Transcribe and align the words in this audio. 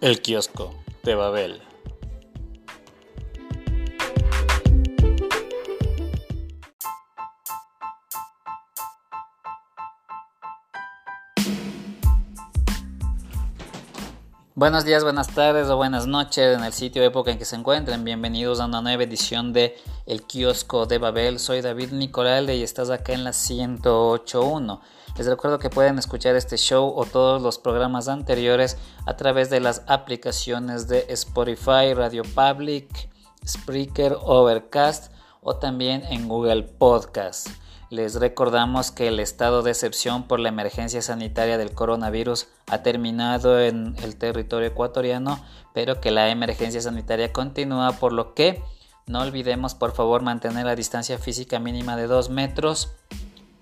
El 0.00 0.22
kiosco 0.22 0.76
de 1.02 1.16
Babel. 1.16 1.60
Buenos 14.54 14.84
días, 14.84 15.02
buenas 15.02 15.34
tardes 15.34 15.68
o 15.68 15.76
buenas 15.76 16.06
noches 16.06 16.56
en 16.56 16.62
el 16.62 16.72
sitio 16.72 17.02
época 17.02 17.32
en 17.32 17.38
que 17.38 17.44
se 17.44 17.56
encuentren. 17.56 18.04
Bienvenidos 18.04 18.60
a 18.60 18.66
una 18.66 18.80
nueva 18.80 19.02
edición 19.02 19.52
de 19.52 19.76
El 20.06 20.22
kiosco 20.22 20.86
de 20.86 20.98
Babel. 20.98 21.40
Soy 21.40 21.60
David 21.60 21.90
Nicolalde 21.90 22.54
y 22.54 22.62
estás 22.62 22.90
acá 22.90 23.14
en 23.14 23.24
la 23.24 23.30
108.1. 23.30 24.80
Les 25.18 25.26
recuerdo 25.26 25.58
que 25.58 25.68
pueden 25.68 25.98
escuchar 25.98 26.36
este 26.36 26.56
show 26.56 26.92
o 26.94 27.04
todos 27.04 27.42
los 27.42 27.58
programas 27.58 28.06
anteriores 28.06 28.78
a 29.04 29.16
través 29.16 29.50
de 29.50 29.58
las 29.58 29.82
aplicaciones 29.88 30.86
de 30.86 31.06
Spotify, 31.08 31.92
Radio 31.92 32.22
Public, 32.22 33.10
Spreaker, 33.44 34.16
Overcast 34.22 35.12
o 35.42 35.56
también 35.56 36.04
en 36.04 36.28
Google 36.28 36.62
Podcast. 36.62 37.48
Les 37.90 38.14
recordamos 38.14 38.92
que 38.92 39.08
el 39.08 39.18
estado 39.18 39.62
de 39.64 39.72
excepción 39.72 40.28
por 40.28 40.38
la 40.38 40.50
emergencia 40.50 41.02
sanitaria 41.02 41.58
del 41.58 41.72
coronavirus 41.72 42.46
ha 42.68 42.84
terminado 42.84 43.60
en 43.60 43.96
el 44.04 44.14
territorio 44.14 44.68
ecuatoriano, 44.68 45.44
pero 45.74 46.00
que 46.00 46.12
la 46.12 46.28
emergencia 46.28 46.80
sanitaria 46.80 47.32
continúa, 47.32 47.90
por 47.90 48.12
lo 48.12 48.34
que 48.34 48.62
no 49.08 49.22
olvidemos 49.22 49.74
por 49.74 49.90
favor 49.90 50.22
mantener 50.22 50.66
la 50.66 50.76
distancia 50.76 51.18
física 51.18 51.58
mínima 51.58 51.96
de 51.96 52.06
2 52.06 52.30
metros 52.30 52.92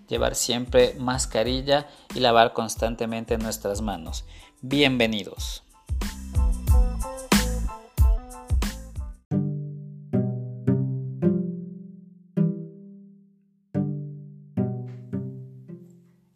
llevar 0.09 0.35
siempre 0.35 0.95
mascarilla 0.99 1.87
y 2.15 2.21
lavar 2.21 2.53
constantemente 2.53 3.39
nuestras 3.39 3.81
manos. 3.81 4.25
Bienvenidos. 4.63 5.63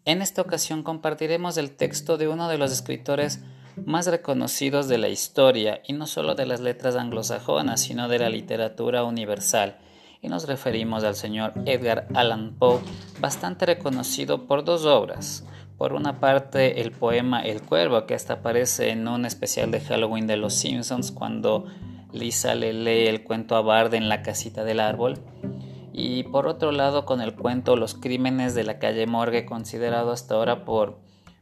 En 0.04 0.22
esta 0.22 0.42
ocasión 0.42 0.82
compartiremos 0.82 1.56
el 1.56 1.70
texto 1.70 2.16
de 2.16 2.26
uno 2.26 2.48
de 2.48 2.58
los 2.58 2.72
escritores 2.72 3.40
más 3.84 4.06
reconocidos 4.06 4.88
de 4.88 4.98
la 4.98 5.08
historia, 5.08 5.82
y 5.86 5.92
no 5.92 6.06
solo 6.06 6.34
de 6.34 6.46
las 6.46 6.58
letras 6.60 6.96
anglosajonas, 6.96 7.80
sino 7.80 8.08
de 8.08 8.18
la 8.18 8.28
literatura 8.28 9.04
universal, 9.04 9.78
y 10.22 10.28
nos 10.28 10.46
referimos 10.46 11.04
al 11.04 11.14
señor 11.14 11.52
Edgar 11.64 12.06
Allan 12.14 12.54
Poe, 12.58 12.80
bastante 13.20 13.66
reconocido 13.66 14.46
por 14.46 14.64
dos 14.64 14.84
obras. 14.84 15.46
Por 15.78 15.94
una 15.94 16.20
parte, 16.20 16.82
el 16.82 16.92
poema 16.92 17.40
El 17.40 17.62
Cuervo, 17.62 18.04
que 18.04 18.14
hasta 18.14 18.34
aparece 18.34 18.90
en 18.90 19.08
un 19.08 19.24
especial 19.24 19.70
de 19.70 19.80
Halloween 19.80 20.26
de 20.26 20.36
Los 20.36 20.54
Simpsons 20.54 21.10
cuando 21.10 21.66
Lisa 22.12 22.54
le 22.54 22.74
lee 22.74 23.06
el 23.06 23.24
cuento 23.24 23.56
a 23.56 23.62
Bard 23.62 23.94
en 23.94 24.10
la 24.10 24.22
casita 24.22 24.64
del 24.64 24.80
árbol. 24.80 25.18
Y 25.92 26.24
por 26.24 26.46
otro 26.46 26.70
lado, 26.70 27.06
con 27.06 27.22
el 27.22 27.34
cuento 27.34 27.76
Los 27.76 27.94
crímenes 27.94 28.54
de 28.54 28.64
la 28.64 28.78
calle 28.78 29.06
Morgue, 29.06 29.46
considerado 29.46 30.12
hasta 30.12 30.34
ahora 30.34 30.66
por 30.66 30.98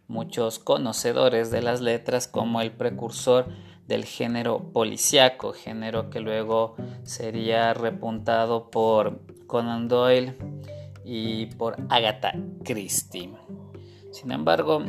muchos 0.06 0.58
conocedores 0.60 1.50
de 1.50 1.60
las 1.60 1.80
letras 1.80 2.28
como 2.28 2.60
el 2.60 2.70
precursor 2.70 3.48
del 3.88 4.04
género 4.04 4.70
policiaco, 4.72 5.52
género 5.52 6.10
que 6.10 6.20
luego 6.20 6.76
sería 7.02 7.74
repuntado 7.74 8.70
por 8.70 9.20
Conan 9.46 9.88
Doyle 9.88 10.36
y 11.04 11.46
por 11.46 11.76
Agatha 11.88 12.32
Christie. 12.64 13.32
Sin 14.12 14.30
embargo, 14.30 14.84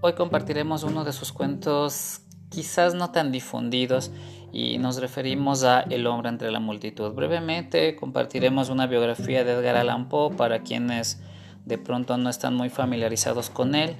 hoy 0.00 0.14
compartiremos 0.14 0.82
uno 0.82 1.04
de 1.04 1.12
sus 1.12 1.32
cuentos 1.32 2.22
quizás 2.50 2.94
no 2.94 3.12
tan 3.12 3.30
difundidos 3.30 4.10
y 4.52 4.78
nos 4.78 5.00
referimos 5.00 5.62
a 5.62 5.82
El 5.82 6.08
hombre 6.08 6.28
entre 6.28 6.50
la 6.50 6.58
multitud. 6.58 7.12
Brevemente 7.12 7.94
compartiremos 7.94 8.68
una 8.68 8.88
biografía 8.88 9.44
de 9.44 9.52
Edgar 9.52 9.76
Allan 9.76 10.08
Poe 10.08 10.34
para 10.34 10.64
quienes 10.64 11.22
de 11.64 11.78
pronto 11.78 12.16
no 12.16 12.30
están 12.30 12.56
muy 12.56 12.70
familiarizados 12.70 13.50
con 13.50 13.74
él 13.74 13.96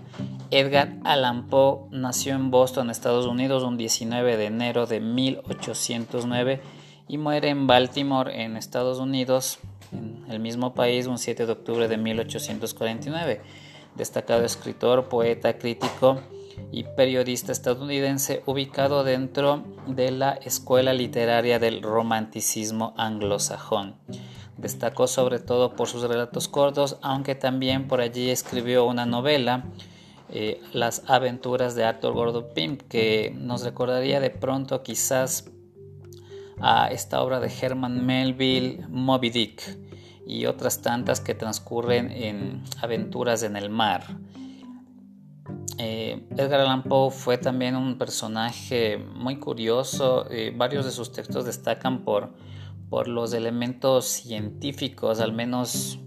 Edgar 0.53 0.97
Allan 1.04 1.47
Poe 1.47 1.87
nació 1.93 2.34
en 2.34 2.50
Boston, 2.50 2.91
Estados 2.91 3.26
Unidos, 3.26 3.62
un 3.62 3.76
19 3.76 4.37
de 4.37 4.47
enero 4.47 4.87
de 4.87 4.98
1809 4.98 6.60
y 7.06 7.19
muere 7.19 7.50
en 7.50 7.69
Baltimore, 7.69 8.43
en 8.43 8.56
Estados 8.56 8.98
Unidos, 8.98 9.60
en 9.93 10.25
el 10.28 10.41
mismo 10.41 10.75
país, 10.75 11.06
un 11.06 11.19
7 11.19 11.47
de 11.47 11.53
octubre 11.53 11.87
de 11.87 11.97
1849. 11.98 13.43
Destacado 13.94 14.44
escritor, 14.44 15.09
poeta, 15.09 15.56
crítico 15.56 16.21
y 16.72 16.82
periodista 16.82 17.53
estadounidense 17.53 18.42
ubicado 18.44 19.04
dentro 19.04 19.62
de 19.87 20.10
la 20.10 20.32
escuela 20.32 20.92
literaria 20.92 21.60
del 21.60 21.81
romanticismo 21.81 22.92
anglosajón. 22.97 23.94
Destacó 24.56 25.06
sobre 25.06 25.38
todo 25.38 25.74
por 25.74 25.88
sus 25.88 26.02
relatos 26.02 26.48
cortos, 26.48 26.98
aunque 27.02 27.34
también 27.34 27.88
por 27.88 28.00
allí 28.00 28.30
escribió 28.30 28.84
una 28.84 29.06
novela 29.06 29.64
eh, 30.32 30.62
las 30.72 31.02
aventuras 31.08 31.74
de 31.74 31.84
Arthur 31.84 32.12
Gordon 32.12 32.46
Pym, 32.54 32.76
que 32.76 33.34
nos 33.36 33.64
recordaría 33.64 34.20
de 34.20 34.30
pronto 34.30 34.82
quizás 34.82 35.50
a 36.60 36.88
esta 36.88 37.20
obra 37.22 37.40
de 37.40 37.50
Herman 37.50 38.06
Melville, 38.06 38.86
Moby 38.88 39.30
Dick, 39.30 39.62
y 40.26 40.46
otras 40.46 40.82
tantas 40.82 41.20
que 41.20 41.34
transcurren 41.34 42.12
en 42.12 42.62
aventuras 42.80 43.42
en 43.42 43.56
el 43.56 43.70
mar. 43.70 44.04
Eh, 45.78 46.28
Edgar 46.36 46.60
Allan 46.60 46.84
Poe 46.84 47.10
fue 47.10 47.36
también 47.36 47.74
un 47.74 47.98
personaje 47.98 48.98
muy 48.98 49.40
curioso, 49.40 50.30
eh, 50.30 50.54
varios 50.56 50.84
de 50.84 50.92
sus 50.92 51.10
textos 51.10 51.44
destacan 51.44 52.04
por, 52.04 52.34
por 52.90 53.08
los 53.08 53.32
elementos 53.32 54.06
científicos, 54.06 55.20
al 55.20 55.32
menos 55.32 55.98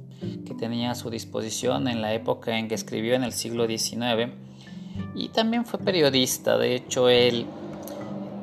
que 0.45 0.53
tenía 0.53 0.91
a 0.91 0.95
su 0.95 1.09
disposición 1.09 1.87
en 1.87 2.01
la 2.01 2.13
época 2.13 2.57
en 2.57 2.67
que 2.67 2.75
escribió 2.75 3.15
en 3.15 3.23
el 3.23 3.31
siglo 3.31 3.65
XIX 3.67 4.33
y 5.15 5.29
también 5.29 5.65
fue 5.65 5.79
periodista. 5.79 6.57
De 6.57 6.75
hecho, 6.75 7.09
él 7.09 7.45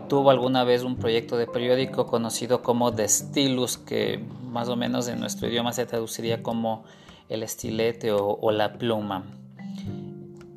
tuvo 0.09 0.31
alguna 0.31 0.65
vez 0.65 0.83
un 0.83 0.97
proyecto 0.97 1.37
de 1.37 1.47
periódico 1.47 2.07
conocido 2.07 2.63
como 2.63 2.93
The 2.93 3.09
Stylus, 3.09 3.79
que 3.79 4.25
más 4.49 4.69
o 4.69 4.77
menos 4.77 5.09
en 5.09 5.21
nuestro 5.21 5.49
idioma 5.49 5.73
se 5.73 5.87
traduciría 5.87 6.43
como 6.43 6.85
el 7.29 7.43
estilete 7.43 8.13
o, 8.13 8.51
la 8.51 8.73
pluma. 8.73 9.25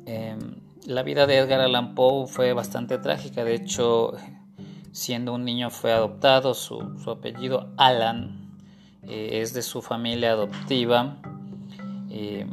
Em, 0.06 0.56
la 0.86 1.02
vida 1.02 1.26
de 1.26 1.36
Edgar 1.38 1.60
Allan 1.60 1.94
Poe 1.94 2.26
fue 2.26 2.52
bastante 2.52 2.98
trágica. 2.98 3.44
De 3.44 3.54
hecho, 3.54 4.14
siendo 4.94 5.34
un 5.34 5.44
niño 5.44 5.70
fue 5.70 5.92
adoptado. 5.92 6.54
Su, 6.54 6.80
apellido 7.10 7.68
Alan 7.76 8.56
eh, 9.02 9.40
es 9.42 9.52
de 9.52 9.62
su 9.62 9.82
familia 9.82 10.30
adoptiva. 10.30 11.16
Eh, 12.08 12.46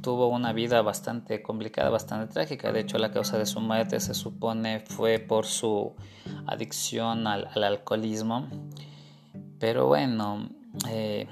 tuvo 0.00 0.28
una 0.28 0.54
vida 0.54 0.80
bastante 0.80 1.42
complicada, 1.42 1.90
bastante 1.90 2.32
trágica. 2.32 2.72
De 2.72 2.80
hecho, 2.80 2.96
la 2.96 3.12
causa 3.12 3.38
de 3.38 3.44
su 3.44 3.60
muerte 3.60 4.00
se 4.00 4.14
supone 4.14 4.80
fue 4.80 5.18
por 5.18 5.44
su 5.44 5.92
adicción 6.46 7.26
al, 7.26 7.50
alcoholismo. 7.62 8.48
Pero 9.58 9.86
bueno, 9.86 10.48
eh, 10.88 11.28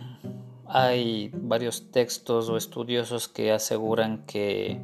hay 0.67 1.31
varios 1.33 1.91
textos 1.91 2.51
o 2.51 2.59
estudiosos 2.59 3.29
que 3.29 3.51
aseguran 3.51 4.27
que 4.27 4.79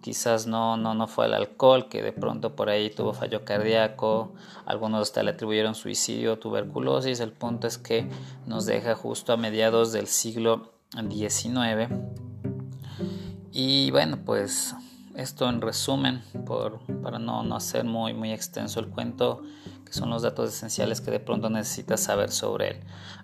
quizás 0.00 0.46
no, 0.46 0.76
no, 0.76 0.94
no 0.94 1.06
fue 1.06 1.26
el 1.26 1.34
alcohol, 1.34 1.88
que 1.88 2.02
de 2.02 2.12
pronto 2.12 2.54
por 2.54 2.68
ahí 2.70 2.90
tuvo 2.90 3.12
fallo 3.12 3.44
cardíaco, 3.44 4.32
algunos 4.66 5.02
hasta 5.02 5.22
le 5.22 5.32
atribuyeron 5.32 5.74
suicidio, 5.74 6.38
tuberculosis, 6.38 7.20
el 7.20 7.32
punto 7.32 7.66
es 7.66 7.78
que 7.78 8.08
nos 8.46 8.66
deja 8.66 8.94
justo 8.94 9.32
a 9.32 9.36
mediados 9.36 9.92
del 9.92 10.06
siglo 10.06 10.72
XIX. 10.92 11.92
Y 13.52 13.90
bueno, 13.90 14.18
pues 14.24 14.74
esto 15.14 15.48
en 15.48 15.60
resumen, 15.60 16.22
por, 16.46 16.78
para 17.02 17.18
no, 17.18 17.42
no 17.42 17.56
hacer 17.56 17.84
muy, 17.84 18.14
muy 18.14 18.32
extenso 18.32 18.78
el 18.80 18.88
cuento, 18.88 19.42
que 19.88 19.94
son 19.94 20.10
los 20.10 20.22
datos 20.22 20.54
esenciales 20.54 21.00
que 21.00 21.10
de 21.10 21.18
pronto 21.18 21.48
necesitas 21.48 22.00
saber 22.00 22.30
sobre 22.30 22.68
él. 22.68 22.76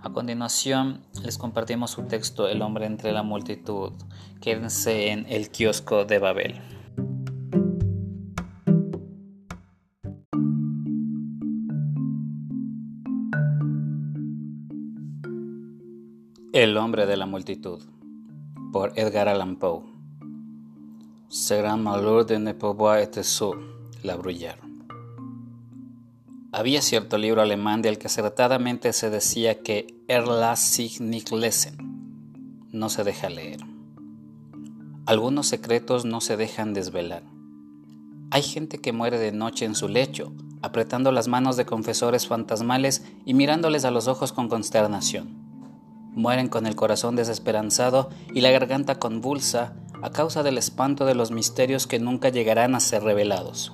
A 0.03 0.11
continuación, 0.11 1.03
les 1.23 1.37
compartimos 1.37 1.91
su 1.91 2.05
texto 2.05 2.49
El 2.49 2.63
hombre 2.63 2.87
entre 2.87 3.13
la 3.13 3.23
multitud. 3.23 3.93
Quédense 4.41 5.11
en 5.11 5.27
el 5.29 5.51
kiosco 5.51 6.07
de 6.07 6.19
Babel. 6.19 6.61
El 16.53 16.77
hombre 16.79 17.05
de 17.07 17.17
la 17.17 17.27
multitud 17.27 17.83
por 18.73 18.93
Edgar 18.97 19.29
Allan 19.29 19.57
Poe. 19.57 19.83
Grand 21.51 21.83
malheur 21.83 22.25
de 22.25 22.39
ne 22.39 22.55
pouvoir 22.55 23.09
la 24.03 24.17
Bruyère. 24.17 24.74
Había 26.57 26.83
cierto 26.83 27.19
libro 27.19 27.43
alemán 27.43 27.83
del 27.83 27.99
que 27.99 28.07
acertadamente 28.07 28.93
se 28.93 29.11
decía 29.11 29.65
que 29.65 29.89
Erlas 30.07 30.61
sich 30.61 31.01
nicht 31.01 31.33
lesen, 31.33 31.75
no 32.71 32.89
se 32.91 33.03
deja 33.03 33.29
leer. 33.29 33.59
Algunos 35.05 35.49
secretos 35.49 36.05
no 36.05 36.21
se 36.21 36.37
dejan 36.37 36.73
desvelar. 36.73 37.25
Hay 38.31 38.43
gente 38.43 38.79
que 38.79 38.93
muere 38.93 39.19
de 39.19 39.33
noche 39.33 39.65
en 39.65 39.75
su 39.75 39.89
lecho, 39.89 40.33
apretando 40.63 41.11
las 41.11 41.27
manos 41.27 41.57
de 41.57 41.67
confesores 41.67 42.29
fantasmales 42.29 43.05
y 43.25 43.35
mirándoles 43.35 43.85
a 43.85 43.91
los 43.91 44.07
ojos 44.07 44.33
con 44.33 44.49
consternación. 44.49 45.31
Mueren 46.13 46.47
con 46.47 46.69
el 46.69 46.77
corazón 46.77 47.17
desesperanzado 47.17 48.11
y 48.33 48.43
la 48.43 48.53
garganta 48.53 49.01
convulsa 49.01 49.75
a 50.03 50.11
causa 50.11 50.45
del 50.45 50.59
espanto 50.59 51.05
de 51.05 51.17
los 51.17 51.33
misterios 51.33 51.89
que 51.89 51.99
nunca 51.99 52.29
llegarán 52.29 52.77
a 52.77 52.81
ser 52.81 53.03
revelados. 53.03 53.73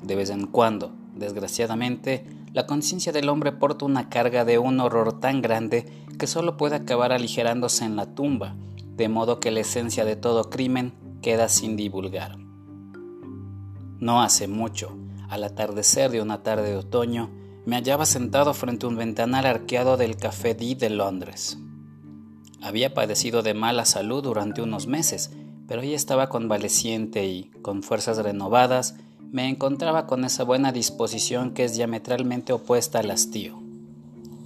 De 0.00 0.14
vez 0.14 0.30
en 0.30 0.46
cuando, 0.46 0.92
desgraciadamente, 1.16 2.24
la 2.52 2.66
conciencia 2.66 3.12
del 3.12 3.28
hombre 3.28 3.52
porta 3.52 3.84
una 3.84 4.08
carga 4.08 4.44
de 4.44 4.58
un 4.58 4.80
horror 4.80 5.20
tan 5.20 5.42
grande 5.42 5.86
que 6.18 6.26
solo 6.26 6.56
puede 6.56 6.76
acabar 6.76 7.12
aligerándose 7.12 7.84
en 7.84 7.96
la 7.96 8.14
tumba, 8.14 8.56
de 8.96 9.08
modo 9.08 9.40
que 9.40 9.50
la 9.50 9.60
esencia 9.60 10.04
de 10.04 10.16
todo 10.16 10.48
crimen 10.48 10.94
queda 11.22 11.48
sin 11.48 11.76
divulgar. 11.76 12.38
No 13.98 14.22
hace 14.22 14.46
mucho, 14.48 14.96
al 15.28 15.44
atardecer 15.44 16.10
de 16.10 16.22
una 16.22 16.42
tarde 16.42 16.70
de 16.70 16.76
otoño, 16.76 17.30
me 17.64 17.76
hallaba 17.76 18.06
sentado 18.06 18.54
frente 18.54 18.86
a 18.86 18.88
un 18.88 18.96
ventanal 18.96 19.44
arqueado 19.44 19.96
del 19.96 20.16
Café 20.16 20.54
D 20.54 20.76
de 20.76 20.90
Londres. 20.90 21.58
Había 22.62 22.94
padecido 22.94 23.42
de 23.42 23.54
mala 23.54 23.84
salud 23.84 24.22
durante 24.22 24.62
unos 24.62 24.86
meses, 24.86 25.32
pero 25.66 25.82
ya 25.82 25.96
estaba 25.96 26.28
convaleciente 26.28 27.26
y, 27.26 27.50
con 27.62 27.82
fuerzas 27.82 28.18
renovadas, 28.18 28.96
me 29.32 29.48
encontraba 29.48 30.06
con 30.06 30.24
esa 30.24 30.44
buena 30.44 30.72
disposición 30.72 31.52
que 31.52 31.64
es 31.64 31.74
diametralmente 31.74 32.52
opuesta 32.52 33.00
al 33.00 33.10
hastío. 33.10 33.58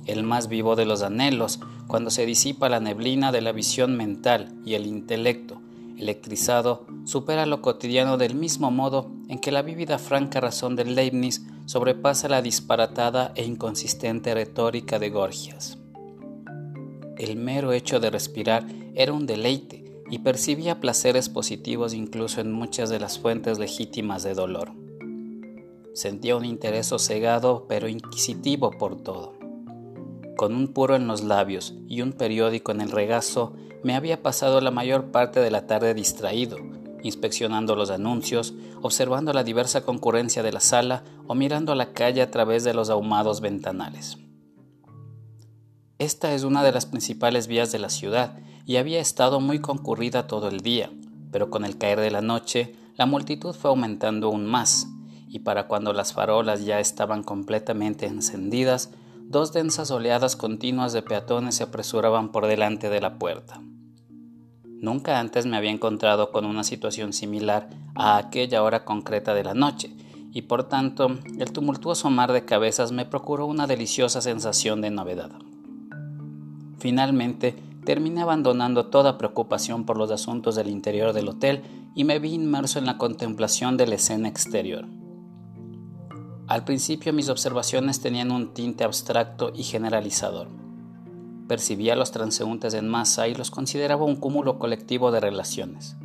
El 0.07 0.23
más 0.23 0.49
vivo 0.49 0.77
de 0.77 0.87
los 0.87 1.03
anhelos, 1.03 1.61
cuando 1.87 2.11
se 2.11 2.27
disipa 2.27 2.69
la 2.69 2.81
neblina 2.81 3.33
de 3.33 3.43
la 3.43 3.53
visión 3.53 3.97
mental 3.97 4.53
y 4.65 4.75
el 4.75 4.87
intelecto, 4.87 5.61
electrizado, 5.99 6.87
supera 7.05 7.47
lo 7.47 7.61
cotidiano 7.61 8.17
del 8.17 8.35
mismo 8.35 8.71
modo 8.71 9.11
en 9.29 9.39
que 9.39 9.53
la 9.53 9.63
vívida 9.63 9.99
franca 9.99 10.41
razón 10.41 10.77
de 10.77 10.85
Leibniz 10.85 11.43
sobrepasa 11.67 12.29
la 12.29 12.43
disparatada 12.43 13.33
e 13.37 13.45
inconsistente 13.45 14.35
retórica 14.35 14.99
de 14.99 15.11
Gorgias. 15.11 15.79
El 17.19 17.37
mero 17.37 17.73
hecho 17.73 18.01
de 18.01 18.11
respirar 18.11 18.67
era 18.95 19.13
un 19.13 19.27
deleite 19.27 19.80
y 20.11 20.19
percibía 20.19 20.81
placeres 20.81 21.29
positivos 21.29 21.95
incluso 21.95 22.41
en 22.41 22.53
muchas 22.53 22.91
de 22.91 22.99
las 22.99 23.19
fuentes 23.19 23.59
legítimas 23.59 24.23
de 24.25 24.35
dolor. 24.35 24.73
Sentía 25.95 26.37
un 26.37 26.45
interés 26.45 26.87
sosegado 26.87 27.67
pero 27.69 27.89
inquisitivo 27.89 28.71
por 28.73 29.01
todo. 29.01 29.35
Con 30.37 30.55
un 30.55 30.69
puro 30.69 30.97
en 30.97 31.07
los 31.07 31.23
labios 31.23 31.75
y 31.87 32.03
un 32.03 32.13
periódico 32.13 32.73
en 32.73 32.81
el 32.81 32.91
regazo, 32.91 33.55
me 33.83 33.95
había 33.95 34.23
pasado 34.23 34.61
la 34.61 34.71
mayor 34.71 35.11
parte 35.11 35.41
de 35.41 35.51
la 35.51 35.67
tarde 35.67 35.95
distraído, 35.95 36.59
inspeccionando 37.03 37.77
los 37.77 37.91
anuncios, 37.91 38.55
observando 38.83 39.33
la 39.33 39.45
diversa 39.45 39.83
concurrencia 39.83 40.43
de 40.43 40.53
la 40.53 40.61
sala 40.61 41.05
o 41.27 41.35
mirando 41.35 41.73
a 41.73 41.77
la 41.77 41.93
calle 41.93 42.23
a 42.23 42.31
través 42.31 42.65
de 42.65 42.75
los 42.75 42.91
ahumados 42.91 43.41
ventanales. 43.41 44.19
Esta 46.01 46.33
es 46.33 46.45
una 46.45 46.63
de 46.63 46.73
las 46.73 46.87
principales 46.87 47.47
vías 47.47 47.73
de 47.73 47.79
la 47.79 47.91
ciudad 47.91 48.39
y 48.65 48.77
había 48.77 49.01
estado 49.01 49.39
muy 49.39 49.59
concurrida 49.59 50.27
todo 50.27 50.49
el 50.49 50.61
día, 50.61 50.91
pero 51.31 51.51
con 51.51 51.63
el 51.63 51.77
caer 51.77 52.01
de 52.01 52.11
la 52.11 52.23
noche 52.23 52.75
la 52.97 53.05
multitud 53.05 53.53
fue 53.53 53.69
aumentando 53.69 54.29
aún 54.29 54.47
más, 54.47 54.89
y 55.29 55.41
para 55.41 55.67
cuando 55.67 55.93
las 55.93 56.15
farolas 56.15 56.65
ya 56.65 56.81
estaban 56.81 57.23
completamente 57.23 58.07
encendidas, 58.07 58.89
dos 59.27 59.53
densas 59.53 59.91
oleadas 59.91 60.37
continuas 60.37 60.95
de 60.95 61.03
peatones 61.03 61.57
se 61.57 61.65
apresuraban 61.65 62.33
por 62.33 62.47
delante 62.47 62.89
de 62.89 63.03
la 63.03 63.19
puerta. 63.19 63.61
Nunca 64.65 65.21
antes 65.21 65.45
me 65.45 65.59
había 65.59 65.71
encontrado 65.71 66.33
con 66.33 66.47
una 66.47 66.65
situación 66.65 67.13
similar 67.13 67.69
a 67.95 68.17
aquella 68.17 68.63
hora 68.63 68.87
concreta 68.87 69.35
de 69.35 69.45
la 69.45 69.53
noche, 69.53 69.95
y 70.33 70.41
por 70.43 70.65
tanto 70.65 71.19
el 71.39 71.53
tumultuoso 71.53 72.09
mar 72.09 72.33
de 72.33 72.47
cabezas 72.47 72.91
me 72.91 73.05
procuró 73.05 73.45
una 73.45 73.67
deliciosa 73.67 74.23
sensación 74.23 74.81
de 74.81 74.89
novedad. 74.89 75.33
Finalmente, 76.81 77.55
terminé 77.85 78.23
abandonando 78.23 78.87
toda 78.87 79.19
preocupación 79.19 79.87
por 79.87 79.97
los 79.97 80.11
asuntos 80.11 80.57
del 80.57 80.69
interior 80.69 81.13
del 81.13 81.29
hotel 81.29 81.63
y 81.95 82.03
me 82.05 82.19
vi 82.19 82.35
inmerso 82.35 82.79
en 82.81 82.87
la 82.87 82.99
contemplación 82.99 83.77
de 83.77 83.87
la 83.87 83.95
escena 83.95 84.29
exterior. 84.29 84.87
Al 86.49 86.65
principio 86.65 87.13
mis 87.13 87.29
observaciones 87.29 88.01
tenían 88.01 88.33
un 88.33 88.53
tinte 88.53 88.83
abstracto 88.83 89.53
y 89.55 89.63
generalizador 89.63 90.49
Percibía 91.51 91.95
a 91.95 91.97
los 91.97 92.13
transeúntes 92.13 92.75
en 92.75 92.87
masa 92.87 93.27
y 93.27 93.35
los 93.35 93.51
consideraba 93.51 94.05
un 94.05 94.15
cúmulo 94.15 94.61
colectivo 94.61 95.11
de 95.11 95.19
relaciones. 95.19 95.97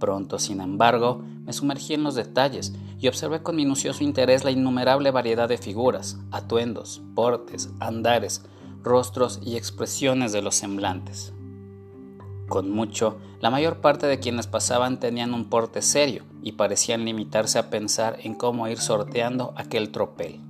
Pronto, 0.00 0.40
sin 0.40 0.60
embargo, 0.60 1.22
me 1.44 1.52
sumergí 1.52 1.94
en 1.94 2.02
los 2.02 2.16
detalles 2.16 2.74
y 2.98 3.06
observé 3.06 3.40
con 3.40 3.54
minucioso 3.54 4.02
interés 4.02 4.42
la 4.42 4.50
innumerable 4.50 5.12
variedad 5.12 5.48
de 5.48 5.58
figuras, 5.58 6.18
atuendos, 6.32 7.02
portes, 7.14 7.70
andares, 7.78 8.44
rostros 8.84 9.40
y 9.42 9.56
expresiones 9.56 10.32
de 10.32 10.42
los 10.42 10.54
semblantes. 10.54 11.32
Con 12.48 12.70
mucho, 12.70 13.18
la 13.40 13.50
mayor 13.50 13.80
parte 13.80 14.06
de 14.06 14.20
quienes 14.20 14.46
pasaban 14.46 15.00
tenían 15.00 15.32
un 15.34 15.46
porte 15.46 15.82
serio 15.82 16.24
y 16.42 16.52
parecían 16.52 17.04
limitarse 17.04 17.58
a 17.58 17.70
pensar 17.70 18.18
en 18.22 18.34
cómo 18.34 18.68
ir 18.68 18.78
sorteando 18.78 19.54
aquel 19.56 19.90
tropel. 19.90 20.40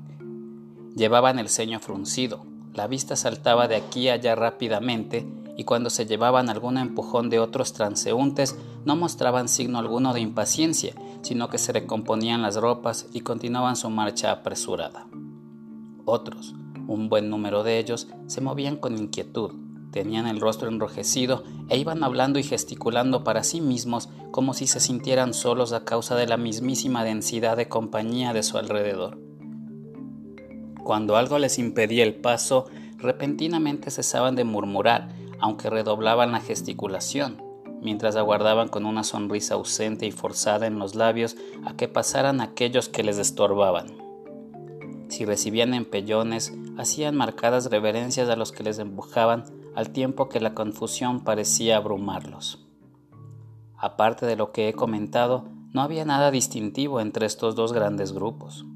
Llevaban 0.97 1.39
el 1.39 1.49
ceño 1.49 1.79
fruncido, 1.79 2.45
la 2.73 2.89
vista 2.89 3.15
saltaba 3.15 3.69
de 3.69 3.77
aquí 3.77 4.09
a 4.09 4.15
allá 4.15 4.35
rápidamente 4.35 5.25
y 5.57 5.63
cuando 5.63 5.89
se 5.89 6.07
llevaban 6.07 6.51
algún 6.51 6.77
empujón 6.77 7.31
de 7.31 7.39
otros 7.39 7.73
transeúntes 7.73 8.57
no 8.85 8.97
mostraban 8.97 9.49
signo 9.49 9.79
alguno 9.79 10.13
de 10.13 10.21
impaciencia, 10.21 10.95
sino 11.23 11.49
que 11.49 11.59
se 11.59 11.73
recomponían 11.73 12.43
las 12.43 12.57
ropas 12.57 13.07
y 13.13 13.21
continuaban 13.21 13.77
su 13.77 13.89
marcha 13.91 14.33
apresurada. 14.33 15.07
Otros, 16.05 16.55
un 16.87 17.09
buen 17.09 17.31
número 17.31 17.63
de 17.63 17.79
ellos, 17.79 18.09
se 18.27 18.41
movían 18.41 18.77
con 18.77 18.99
inquietud, 18.99 19.53
tenían 19.91 20.27
el 20.27 20.41
rostro 20.41 20.69
enrojecido 20.69 21.45
e 21.69 21.79
iban 21.79 22.03
hablando 22.03 22.39
y 22.39 22.43
gesticulando 22.43 23.23
para 23.23 23.45
sí 23.45 23.61
mismos 23.61 24.09
como 24.33 24.53
si 24.53 24.67
se 24.67 24.81
sintieran 24.81 25.35
solos 25.35 25.73
a 25.73 25.85
causa 25.85 26.17
de 26.17 26.27
la 26.27 26.37
mismísima 26.37 27.05
densidad 27.05 27.57
de 27.57 27.69
compañía 27.69 28.33
de 28.33 28.43
su 28.43 28.59
alrededor. 28.59 29.19
Cuando 30.83 31.17
algo 31.17 31.39
les 31.39 31.59
impedía 31.59 32.03
el 32.03 32.17
paso, 32.17 32.67
repentinamente 32.99 33.91
cesaban 33.91 34.35
de 34.35 34.45
murmurar, 34.45 35.15
aunque 35.39 35.71
redoblaban 35.71 36.33
la 36.33 36.41
gesticulación, 36.41 37.41
mientras 37.81 38.17
aguardaban 38.17 38.69
con 38.69 38.87
una 38.87 39.05
sonrisa 39.05 39.55
ausente 39.55 40.07
y 40.07 40.11
forzada 40.11 40.67
en 40.67 40.79
los 40.79 40.95
labios 40.95 41.37
a 41.65 41.77
que 41.77 41.87
pasaran 41.87 42.41
aquellos 42.41 42.89
que 42.89 43.05
les 43.05 43.19
estorbaban. 43.19 44.04
Si 45.15 45.25
recibían 45.25 45.75
empellones, 45.75 46.53
hacían 46.77 47.15
marcadas 47.15 47.71
reverencias 47.71 48.29
a 48.29 48.35
los 48.35 48.51
que 48.51 48.65
les 48.65 48.81
empujaban, 48.81 49.45
al 49.77 49.91
tiempo 49.91 50.29
que 50.29 50.41
la 50.41 50.55
confusión 50.55 51.23
parecía 51.23 51.77
abrumarlos. 51.77 52.67
Aparte 53.79 54.27
de 54.27 54.35
lo 54.35 54.51
que 54.51 54.69
he 54.69 54.73
comentado, 54.73 55.45
no 55.73 55.83
había 55.83 56.05
nada 56.05 56.33
distintivo 56.33 57.01
entre 57.01 57.27
estos 57.27 57.55
dos 57.55 57.73
grandes 57.73 58.13
grupos. 58.13 58.67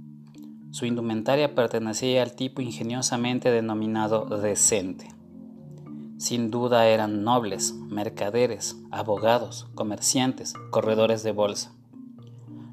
Su 0.71 0.87
indumentaria 0.87 1.57
pertenecía 1.57 2.23
al 2.23 2.37
tipo 2.37 2.62
ingeniosamente 2.62 3.50
denominado 3.50 4.26
decente. 4.26 5.09
Sin 6.18 6.52
duda 6.52 6.87
eran 6.87 7.25
nobles, 7.25 7.75
mercaderes, 7.75 8.76
abogados, 8.92 9.66
comerciantes, 9.75 10.54
corredores 10.71 11.25
de 11.25 11.33
bolsa. 11.33 11.73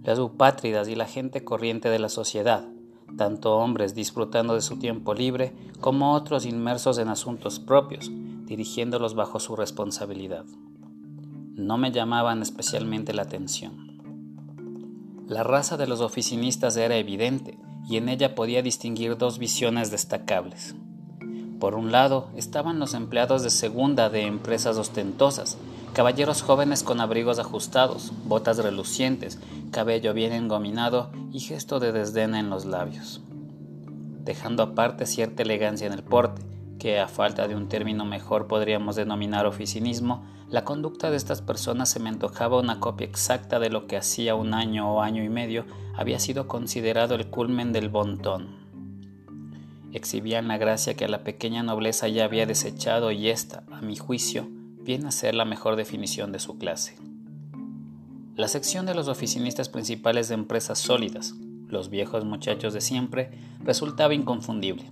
Las 0.04 0.20
upátridas 0.20 0.88
y 0.88 0.94
la 0.94 1.08
gente 1.08 1.44
corriente 1.44 1.90
de 1.90 1.98
la 1.98 2.10
sociedad, 2.10 2.70
tanto 3.18 3.58
hombres 3.58 3.96
disfrutando 3.96 4.56
de 4.56 4.62
su 4.62 4.78
tiempo 4.78 5.14
libre 5.14 5.54
como 5.80 6.14
otros 6.14 6.46
inmersos 6.46 6.98
en 6.98 7.08
asuntos 7.08 7.60
propios, 7.60 8.12
dirigiéndolos 8.46 9.16
bajo 9.16 9.40
su 9.40 9.56
responsabilidad. 9.56 10.46
No 11.56 11.78
me 11.78 11.92
llamaban 11.92 12.42
especialmente 12.42 13.14
la 13.14 13.24
atención. 13.24 13.96
La 15.28 15.44
raza 15.44 15.78
de 15.78 15.88
los 15.88 16.02
oficinistas 16.02 16.78
era 16.78 16.98
evidente, 16.98 17.58
y 17.88 17.98
en 17.98 18.10
ella 18.10 18.36
podía 18.36 18.62
distinguir 18.62 19.18
dos 19.18 19.40
visiones 19.40 19.92
destacables. 19.92 20.76
Por 21.60 21.76
un 21.76 21.92
lado 21.92 22.30
estaban 22.36 22.80
los 22.80 22.94
empleados 22.94 23.44
de 23.44 23.50
segunda 23.50 24.10
de 24.10 24.26
empresas 24.26 24.78
ostentosas, 24.78 25.58
caballeros 25.96 26.42
jóvenes 26.42 26.84
con 26.84 27.00
abrigos 27.00 27.40
ajustados, 27.40 28.12
botas 28.26 28.58
relucientes, 28.58 29.40
cabello 29.72 30.14
bien 30.14 30.34
engominado 30.34 31.10
y 31.32 31.40
gesto 31.40 31.80
de 31.80 31.94
desdén 31.94 32.36
en 32.36 32.50
los 32.50 32.66
labios, 32.66 33.22
dejando 34.26 34.62
aparte 34.62 35.06
cierta 35.06 35.44
elegancia 35.44 35.88
en 35.88 35.94
el 35.94 36.04
porte, 36.04 36.42
que 36.80 37.00
a 37.00 37.08
falta 37.08 37.48
de 37.48 37.56
un 37.56 37.70
término 37.70 38.04
mejor 38.04 38.48
podríamos 38.48 38.98
denominar 38.98 39.46
oficinismo, 39.46 40.26
la 40.50 40.66
conducta 40.66 41.12
de 41.12 41.16
estas 41.16 41.42
personas 41.42 41.88
se 41.92 42.02
me 42.02 42.10
antojaba 42.10 42.60
una 42.60 42.82
copia 42.82 43.08
exacta 43.08 43.60
de 43.60 43.70
lo 43.70 43.88
que 43.88 43.96
hacía 43.96 44.36
un 44.36 44.54
año 44.54 44.92
o 44.92 45.02
año 45.02 45.24
y 45.24 45.30
medio 45.30 45.64
había 45.96 46.20
sido 46.20 46.50
considerado 46.50 47.16
el 47.16 47.28
culmen 47.28 47.72
del 47.72 47.88
bontón. 47.88 48.66
Exhibían 49.94 50.50
la 50.50 50.58
gracia 50.58 50.96
que 50.96 51.06
a 51.06 51.08
la 51.08 51.24
pequeña 51.24 51.64
nobleza 51.64 52.10
ya 52.10 52.26
había 52.26 52.46
desechado 52.46 53.12
y 53.12 53.30
esta, 53.30 53.64
a 53.72 53.80
mi 53.80 53.96
juicio, 53.96 54.50
viene 54.86 55.08
a 55.08 55.12
ser 55.12 55.36
la 55.36 55.46
mejor 55.46 55.76
definición 55.76 56.32
de 56.32 56.40
su 56.40 56.58
clase. 56.58 56.96
La 58.36 58.48
sección 58.48 58.86
de 58.86 58.94
los 58.94 59.08
oficinistas 59.08 59.68
principales 59.68 60.28
de 60.28 60.36
empresas 60.36 60.78
sólidas, 60.78 61.34
los 61.68 61.90
viejos 61.90 62.24
muchachos 62.24 62.74
de 62.74 62.82
siempre, 62.82 63.32
resultaba 63.64 64.14
inconfundible. 64.14 64.92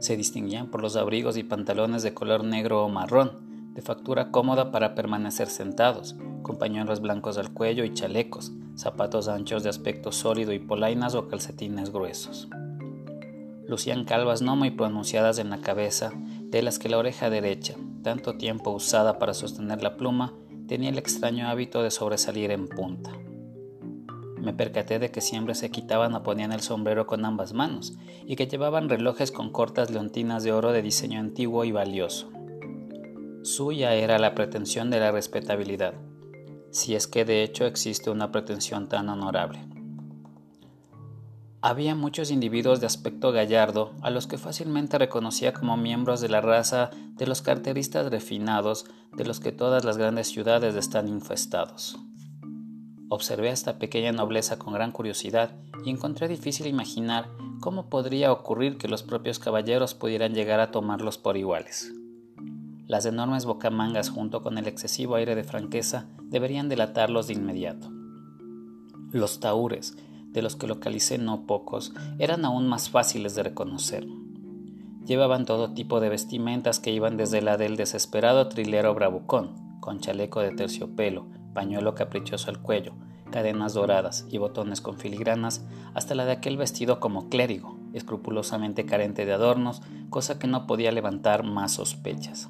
Se 0.00 0.16
distinguían 0.16 0.70
por 0.70 0.80
los 0.80 0.96
abrigos 0.96 1.36
y 1.36 1.44
pantalones 1.44 2.02
de 2.02 2.14
color 2.14 2.42
negro 2.44 2.84
o 2.84 2.88
marrón, 2.88 3.72
de 3.74 3.82
factura 3.82 4.30
cómoda 4.30 4.70
para 4.70 4.94
permanecer 4.94 5.48
sentados, 5.48 6.16
con 6.42 6.56
pañuelos 6.56 7.00
blancos 7.00 7.36
al 7.36 7.52
cuello 7.52 7.84
y 7.84 7.92
chalecos, 7.92 8.52
zapatos 8.76 9.28
anchos 9.28 9.62
de 9.62 9.70
aspecto 9.70 10.12
sólido 10.12 10.52
y 10.52 10.58
polainas 10.58 11.14
o 11.14 11.28
calcetines 11.28 11.90
gruesos. 11.90 12.48
Lucían 13.66 14.04
calvas 14.04 14.42
no 14.42 14.56
muy 14.56 14.70
pronunciadas 14.70 15.38
en 15.38 15.50
la 15.50 15.58
cabeza, 15.58 16.12
de 16.54 16.62
las 16.62 16.78
que 16.78 16.88
la 16.88 16.98
oreja 16.98 17.30
derecha, 17.30 17.74
tanto 18.04 18.36
tiempo 18.36 18.70
usada 18.70 19.18
para 19.18 19.34
sostener 19.34 19.82
la 19.82 19.96
pluma, 19.96 20.34
tenía 20.68 20.88
el 20.88 20.98
extraño 20.98 21.48
hábito 21.48 21.82
de 21.82 21.90
sobresalir 21.90 22.52
en 22.52 22.68
punta. 22.68 23.10
Me 24.38 24.54
percaté 24.54 25.00
de 25.00 25.10
que 25.10 25.20
siempre 25.20 25.56
se 25.56 25.72
quitaban 25.72 26.14
o 26.14 26.22
ponían 26.22 26.52
el 26.52 26.60
sombrero 26.60 27.08
con 27.08 27.24
ambas 27.24 27.54
manos 27.54 27.94
y 28.24 28.36
que 28.36 28.46
llevaban 28.46 28.88
relojes 28.88 29.32
con 29.32 29.50
cortas 29.50 29.90
leontinas 29.90 30.44
de 30.44 30.52
oro 30.52 30.70
de 30.70 30.82
diseño 30.82 31.18
antiguo 31.18 31.64
y 31.64 31.72
valioso. 31.72 32.30
Suya 33.42 33.94
era 33.94 34.20
la 34.20 34.36
pretensión 34.36 34.90
de 34.90 35.00
la 35.00 35.10
respetabilidad, 35.10 35.94
si 36.70 36.94
es 36.94 37.08
que 37.08 37.24
de 37.24 37.42
hecho 37.42 37.66
existe 37.66 38.10
una 38.10 38.30
pretensión 38.30 38.88
tan 38.88 39.08
honorable. 39.08 39.73
Había 41.66 41.94
muchos 41.94 42.30
individuos 42.30 42.80
de 42.80 42.86
aspecto 42.86 43.32
gallardo 43.32 43.94
a 44.02 44.10
los 44.10 44.26
que 44.26 44.36
fácilmente 44.36 44.98
reconocía 44.98 45.54
como 45.54 45.78
miembros 45.78 46.20
de 46.20 46.28
la 46.28 46.42
raza 46.42 46.90
de 47.16 47.26
los 47.26 47.40
carteristas 47.40 48.10
refinados 48.10 48.84
de 49.16 49.24
los 49.24 49.40
que 49.40 49.50
todas 49.50 49.82
las 49.82 49.96
grandes 49.96 50.28
ciudades 50.28 50.74
están 50.74 51.08
infestados. 51.08 51.98
Observé 53.08 53.48
esta 53.48 53.78
pequeña 53.78 54.12
nobleza 54.12 54.58
con 54.58 54.74
gran 54.74 54.92
curiosidad 54.92 55.52
y 55.86 55.88
encontré 55.88 56.28
difícil 56.28 56.66
imaginar 56.66 57.30
cómo 57.60 57.88
podría 57.88 58.30
ocurrir 58.30 58.76
que 58.76 58.88
los 58.88 59.02
propios 59.02 59.38
caballeros 59.38 59.94
pudieran 59.94 60.34
llegar 60.34 60.60
a 60.60 60.70
tomarlos 60.70 61.16
por 61.16 61.38
iguales. 61.38 61.94
Las 62.86 63.06
enormes 63.06 63.46
bocamangas 63.46 64.10
junto 64.10 64.42
con 64.42 64.58
el 64.58 64.68
excesivo 64.68 65.14
aire 65.14 65.34
de 65.34 65.44
franqueza 65.44 66.08
deberían 66.24 66.68
delatarlos 66.68 67.26
de 67.26 67.32
inmediato. 67.32 67.90
Los 69.12 69.40
taúres, 69.40 69.96
de 70.34 70.42
los 70.42 70.56
que 70.56 70.66
localicé 70.66 71.16
no 71.16 71.46
pocos, 71.46 71.94
eran 72.18 72.44
aún 72.44 72.68
más 72.68 72.90
fáciles 72.90 73.34
de 73.36 73.44
reconocer. 73.44 74.04
Llevaban 75.06 75.44
todo 75.46 75.72
tipo 75.72 76.00
de 76.00 76.08
vestimentas 76.08 76.80
que 76.80 76.90
iban 76.90 77.16
desde 77.16 77.40
la 77.40 77.56
del 77.56 77.76
desesperado 77.76 78.48
trilero 78.48 78.94
bravucón, 78.94 79.78
con 79.80 80.00
chaleco 80.00 80.40
de 80.40 80.50
terciopelo, 80.50 81.26
pañuelo 81.54 81.94
caprichoso 81.94 82.50
al 82.50 82.60
cuello, 82.60 82.94
cadenas 83.30 83.74
doradas 83.74 84.26
y 84.28 84.38
botones 84.38 84.80
con 84.80 84.98
filigranas, 84.98 85.64
hasta 85.94 86.14
la 86.14 86.24
de 86.24 86.32
aquel 86.32 86.56
vestido 86.56 86.98
como 86.98 87.28
clérigo, 87.28 87.78
escrupulosamente 87.92 88.86
carente 88.86 89.24
de 89.26 89.34
adornos, 89.34 89.82
cosa 90.10 90.38
que 90.38 90.48
no 90.48 90.66
podía 90.66 90.90
levantar 90.90 91.44
más 91.44 91.74
sospechas. 91.74 92.48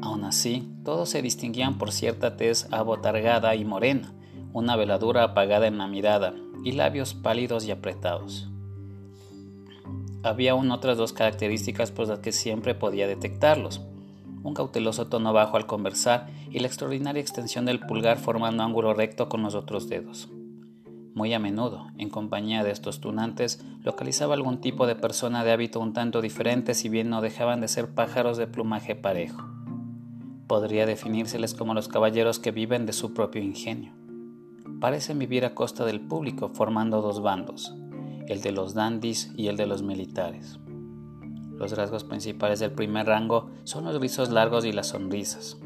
Aun 0.00 0.24
así, 0.24 0.72
todos 0.84 1.10
se 1.10 1.20
distinguían 1.20 1.76
por 1.76 1.92
cierta 1.92 2.36
tez 2.36 2.68
abotargada 2.72 3.54
y 3.56 3.64
morena, 3.64 4.14
una 4.52 4.74
veladura 4.76 5.22
apagada 5.22 5.66
en 5.66 5.76
la 5.76 5.86
mirada 5.86 6.32
y 6.64 6.72
labios 6.72 7.14
pálidos 7.14 7.66
y 7.66 7.70
apretados. 7.70 8.48
Había 10.22 10.52
aún 10.52 10.72
otras 10.72 10.98
dos 10.98 11.12
características 11.12 11.92
por 11.92 12.08
las 12.08 12.18
que 12.18 12.32
siempre 12.32 12.74
podía 12.74 13.06
detectarlos. 13.06 13.80
Un 14.42 14.54
cauteloso 14.54 15.06
tono 15.06 15.32
bajo 15.32 15.56
al 15.56 15.66
conversar 15.66 16.28
y 16.50 16.58
la 16.58 16.66
extraordinaria 16.66 17.20
extensión 17.20 17.64
del 17.64 17.80
pulgar 17.80 18.18
formando 18.18 18.64
ángulo 18.64 18.92
recto 18.92 19.28
con 19.28 19.42
los 19.42 19.54
otros 19.54 19.88
dedos. 19.88 20.28
Muy 21.14 21.32
a 21.32 21.38
menudo, 21.38 21.86
en 21.96 22.10
compañía 22.10 22.64
de 22.64 22.72
estos 22.72 23.00
tunantes, 23.00 23.64
localizaba 23.84 24.34
algún 24.34 24.60
tipo 24.60 24.86
de 24.86 24.96
persona 24.96 25.44
de 25.44 25.52
hábito 25.52 25.80
un 25.80 25.92
tanto 25.92 26.20
diferente 26.20 26.74
si 26.74 26.88
bien 26.88 27.08
no 27.08 27.20
dejaban 27.20 27.60
de 27.60 27.68
ser 27.68 27.94
pájaros 27.94 28.36
de 28.36 28.48
plumaje 28.48 28.96
parejo. 28.96 29.44
Podría 30.46 30.86
definírseles 30.86 31.54
como 31.54 31.72
los 31.72 31.88
caballeros 31.88 32.38
que 32.38 32.50
viven 32.50 32.84
de 32.84 32.92
su 32.92 33.14
propio 33.14 33.42
ingenio 33.42 33.92
parecen 34.80 35.18
vivir 35.18 35.44
a 35.44 35.54
costa 35.54 35.84
del 35.84 36.00
público 36.00 36.50
formando 36.50 37.02
dos 37.02 37.20
bandos, 37.22 37.74
el 38.26 38.40
de 38.42 38.52
los 38.52 38.74
dandis 38.74 39.32
y 39.36 39.48
el 39.48 39.56
de 39.56 39.66
los 39.66 39.82
militares. 39.82 40.58
Los 41.58 41.72
rasgos 41.72 42.04
principales 42.04 42.60
del 42.60 42.72
primer 42.72 43.06
rango 43.06 43.50
son 43.64 43.84
los 43.84 43.98
rizos 44.00 44.30
largos 44.30 44.64
y 44.64 44.72
las 44.72 44.88
sonrisas, 44.88 45.56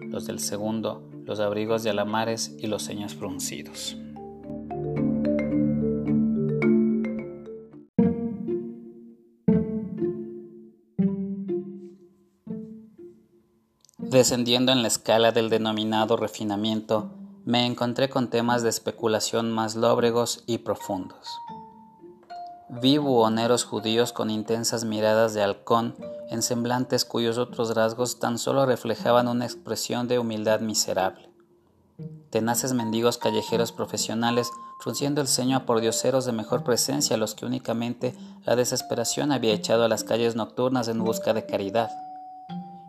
los 0.00 0.26
del 0.26 0.38
segundo, 0.38 1.08
los 1.24 1.40
abrigos 1.40 1.82
de 1.82 1.90
alamares 1.90 2.54
y 2.58 2.66
los 2.66 2.84
ceños 2.84 3.14
fruncidos. 3.14 3.96
Descendiendo 13.98 14.72
en 14.72 14.82
la 14.82 14.88
escala 14.88 15.30
del 15.30 15.50
denominado 15.50 16.16
refinamiento, 16.16 17.12
me 17.50 17.66
encontré 17.66 18.08
con 18.08 18.30
temas 18.30 18.62
de 18.62 18.68
especulación 18.68 19.50
más 19.50 19.74
lóbregos 19.74 20.44
y 20.46 20.58
profundos. 20.58 21.26
Vi 22.68 22.96
buhoneros 22.96 23.64
judíos 23.64 24.12
con 24.12 24.30
intensas 24.30 24.84
miradas 24.84 25.34
de 25.34 25.42
halcón 25.42 25.96
en 26.30 26.42
semblantes 26.42 27.04
cuyos 27.04 27.38
otros 27.38 27.74
rasgos 27.74 28.20
tan 28.20 28.38
solo 28.38 28.66
reflejaban 28.66 29.26
una 29.26 29.46
expresión 29.46 30.06
de 30.06 30.20
humildad 30.20 30.60
miserable. 30.60 31.28
Tenaces 32.30 32.72
mendigos 32.72 33.18
callejeros 33.18 33.72
profesionales 33.72 34.48
frunciendo 34.78 35.20
el 35.20 35.26
ceño 35.26 35.56
a 35.56 35.66
pordioseros 35.66 36.26
de 36.26 36.32
mejor 36.32 36.62
presencia 36.62 37.16
los 37.16 37.34
que 37.34 37.46
únicamente 37.46 38.14
la 38.44 38.54
desesperación 38.54 39.32
había 39.32 39.54
echado 39.54 39.82
a 39.82 39.88
las 39.88 40.04
calles 40.04 40.36
nocturnas 40.36 40.86
en 40.86 41.02
busca 41.02 41.34
de 41.34 41.46
caridad 41.46 41.90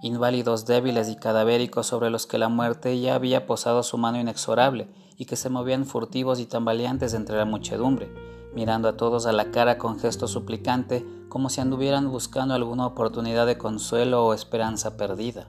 inválidos 0.01 0.65
débiles 0.65 1.09
y 1.09 1.15
cadavéricos 1.15 1.87
sobre 1.87 2.09
los 2.09 2.25
que 2.25 2.37
la 2.37 2.49
muerte 2.49 2.99
ya 2.99 3.15
había 3.15 3.45
posado 3.45 3.83
su 3.83 3.97
mano 3.97 4.19
inexorable 4.19 4.89
y 5.15 5.25
que 5.25 5.35
se 5.35 5.49
movían 5.49 5.85
furtivos 5.85 6.39
y 6.39 6.47
tambaleantes 6.47 7.13
entre 7.13 7.37
la 7.37 7.45
muchedumbre, 7.45 8.11
mirando 8.53 8.87
a 8.87 8.97
todos 8.97 9.27
a 9.27 9.31
la 9.31 9.51
cara 9.51 9.77
con 9.77 9.99
gesto 9.99 10.27
suplicante 10.27 11.05
como 11.29 11.49
si 11.49 11.61
anduvieran 11.61 12.09
buscando 12.09 12.53
alguna 12.55 12.87
oportunidad 12.87 13.45
de 13.45 13.57
consuelo 13.57 14.25
o 14.25 14.33
esperanza 14.33 14.97
perdida. 14.97 15.47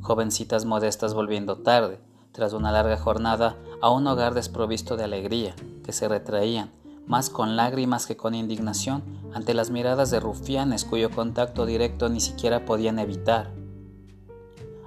Jovencitas 0.00 0.64
modestas 0.64 1.14
volviendo 1.14 1.58
tarde, 1.58 2.00
tras 2.32 2.52
una 2.52 2.70
larga 2.70 2.96
jornada, 2.98 3.56
a 3.80 3.90
un 3.90 4.06
hogar 4.06 4.34
desprovisto 4.34 4.96
de 4.96 5.04
alegría, 5.04 5.56
que 5.84 5.92
se 5.92 6.06
retraían, 6.06 6.70
más 7.08 7.30
con 7.30 7.56
lágrimas 7.56 8.06
que 8.06 8.16
con 8.16 8.34
indignación 8.34 9.02
ante 9.32 9.54
las 9.54 9.70
miradas 9.70 10.10
de 10.10 10.20
rufianes 10.20 10.84
cuyo 10.84 11.10
contacto 11.10 11.64
directo 11.64 12.08
ni 12.10 12.20
siquiera 12.20 12.66
podían 12.66 12.98
evitar. 12.98 13.50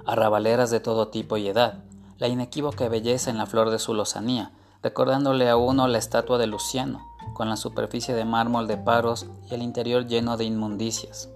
Arrabaleras 0.06 0.70
de 0.70 0.80
todo 0.80 1.08
tipo 1.08 1.36
y 1.36 1.48
edad, 1.48 1.82
la 2.18 2.28
inequívoca 2.28 2.88
belleza 2.88 3.30
en 3.30 3.38
la 3.38 3.46
flor 3.46 3.70
de 3.70 3.80
su 3.80 3.92
lozanía, 3.92 4.52
recordándole 4.82 5.48
a 5.50 5.56
uno 5.56 5.88
la 5.88 5.98
estatua 5.98 6.38
de 6.38 6.46
Luciano, 6.46 7.04
con 7.34 7.48
la 7.48 7.56
superficie 7.56 8.14
de 8.14 8.24
mármol 8.24 8.68
de 8.68 8.76
paros 8.76 9.26
y 9.50 9.54
el 9.54 9.62
interior 9.62 10.06
lleno 10.06 10.36
de 10.36 10.44
inmundicias. 10.44 11.28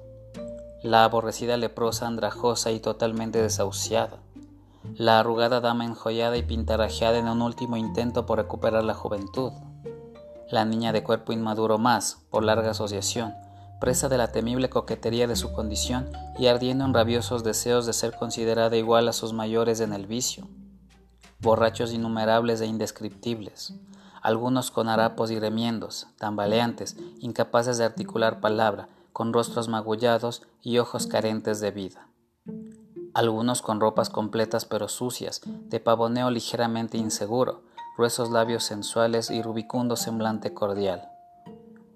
La 0.82 1.04
aborrecida 1.04 1.56
leprosa 1.56 2.06
andrajosa 2.06 2.70
y 2.70 2.78
totalmente 2.78 3.42
desahuciada. 3.42 4.18
La 4.94 5.18
arrugada 5.18 5.60
dama 5.60 5.84
enjollada 5.84 6.36
y 6.36 6.42
pintarrajeada 6.42 7.18
en 7.18 7.28
un 7.28 7.42
último 7.42 7.76
intento 7.76 8.24
por 8.24 8.38
recuperar 8.38 8.84
la 8.84 8.94
juventud 8.94 9.52
la 10.50 10.64
niña 10.64 10.92
de 10.92 11.02
cuerpo 11.02 11.32
inmaduro 11.32 11.78
más, 11.78 12.18
por 12.30 12.44
larga 12.44 12.70
asociación, 12.70 13.34
presa 13.80 14.08
de 14.08 14.16
la 14.16 14.32
temible 14.32 14.70
coquetería 14.70 15.26
de 15.26 15.36
su 15.36 15.52
condición 15.52 16.08
y 16.38 16.46
ardiendo 16.46 16.84
en 16.84 16.94
rabiosos 16.94 17.42
deseos 17.44 17.84
de 17.86 17.92
ser 17.92 18.14
considerada 18.16 18.76
igual 18.76 19.08
a 19.08 19.12
sus 19.12 19.32
mayores 19.32 19.80
en 19.80 19.92
el 19.92 20.06
vicio. 20.06 20.46
Borrachos 21.40 21.92
innumerables 21.92 22.60
e 22.60 22.66
indescriptibles, 22.66 23.74
algunos 24.22 24.70
con 24.70 24.88
harapos 24.88 25.30
y 25.30 25.38
remiendos, 25.38 26.06
tambaleantes, 26.18 26.96
incapaces 27.20 27.78
de 27.78 27.84
articular 27.84 28.40
palabra, 28.40 28.88
con 29.12 29.32
rostros 29.32 29.68
magullados 29.68 30.42
y 30.62 30.78
ojos 30.78 31.06
carentes 31.06 31.60
de 31.60 31.70
vida. 31.70 32.08
Algunos 33.14 33.62
con 33.62 33.80
ropas 33.80 34.10
completas 34.10 34.64
pero 34.64 34.88
sucias, 34.88 35.40
de 35.44 35.80
pavoneo 35.80 36.30
ligeramente 36.30 36.98
inseguro, 36.98 37.62
gruesos 37.96 38.30
labios 38.30 38.64
sensuales 38.64 39.30
y 39.30 39.42
rubicundo 39.42 39.96
semblante 39.96 40.52
cordial. 40.52 41.08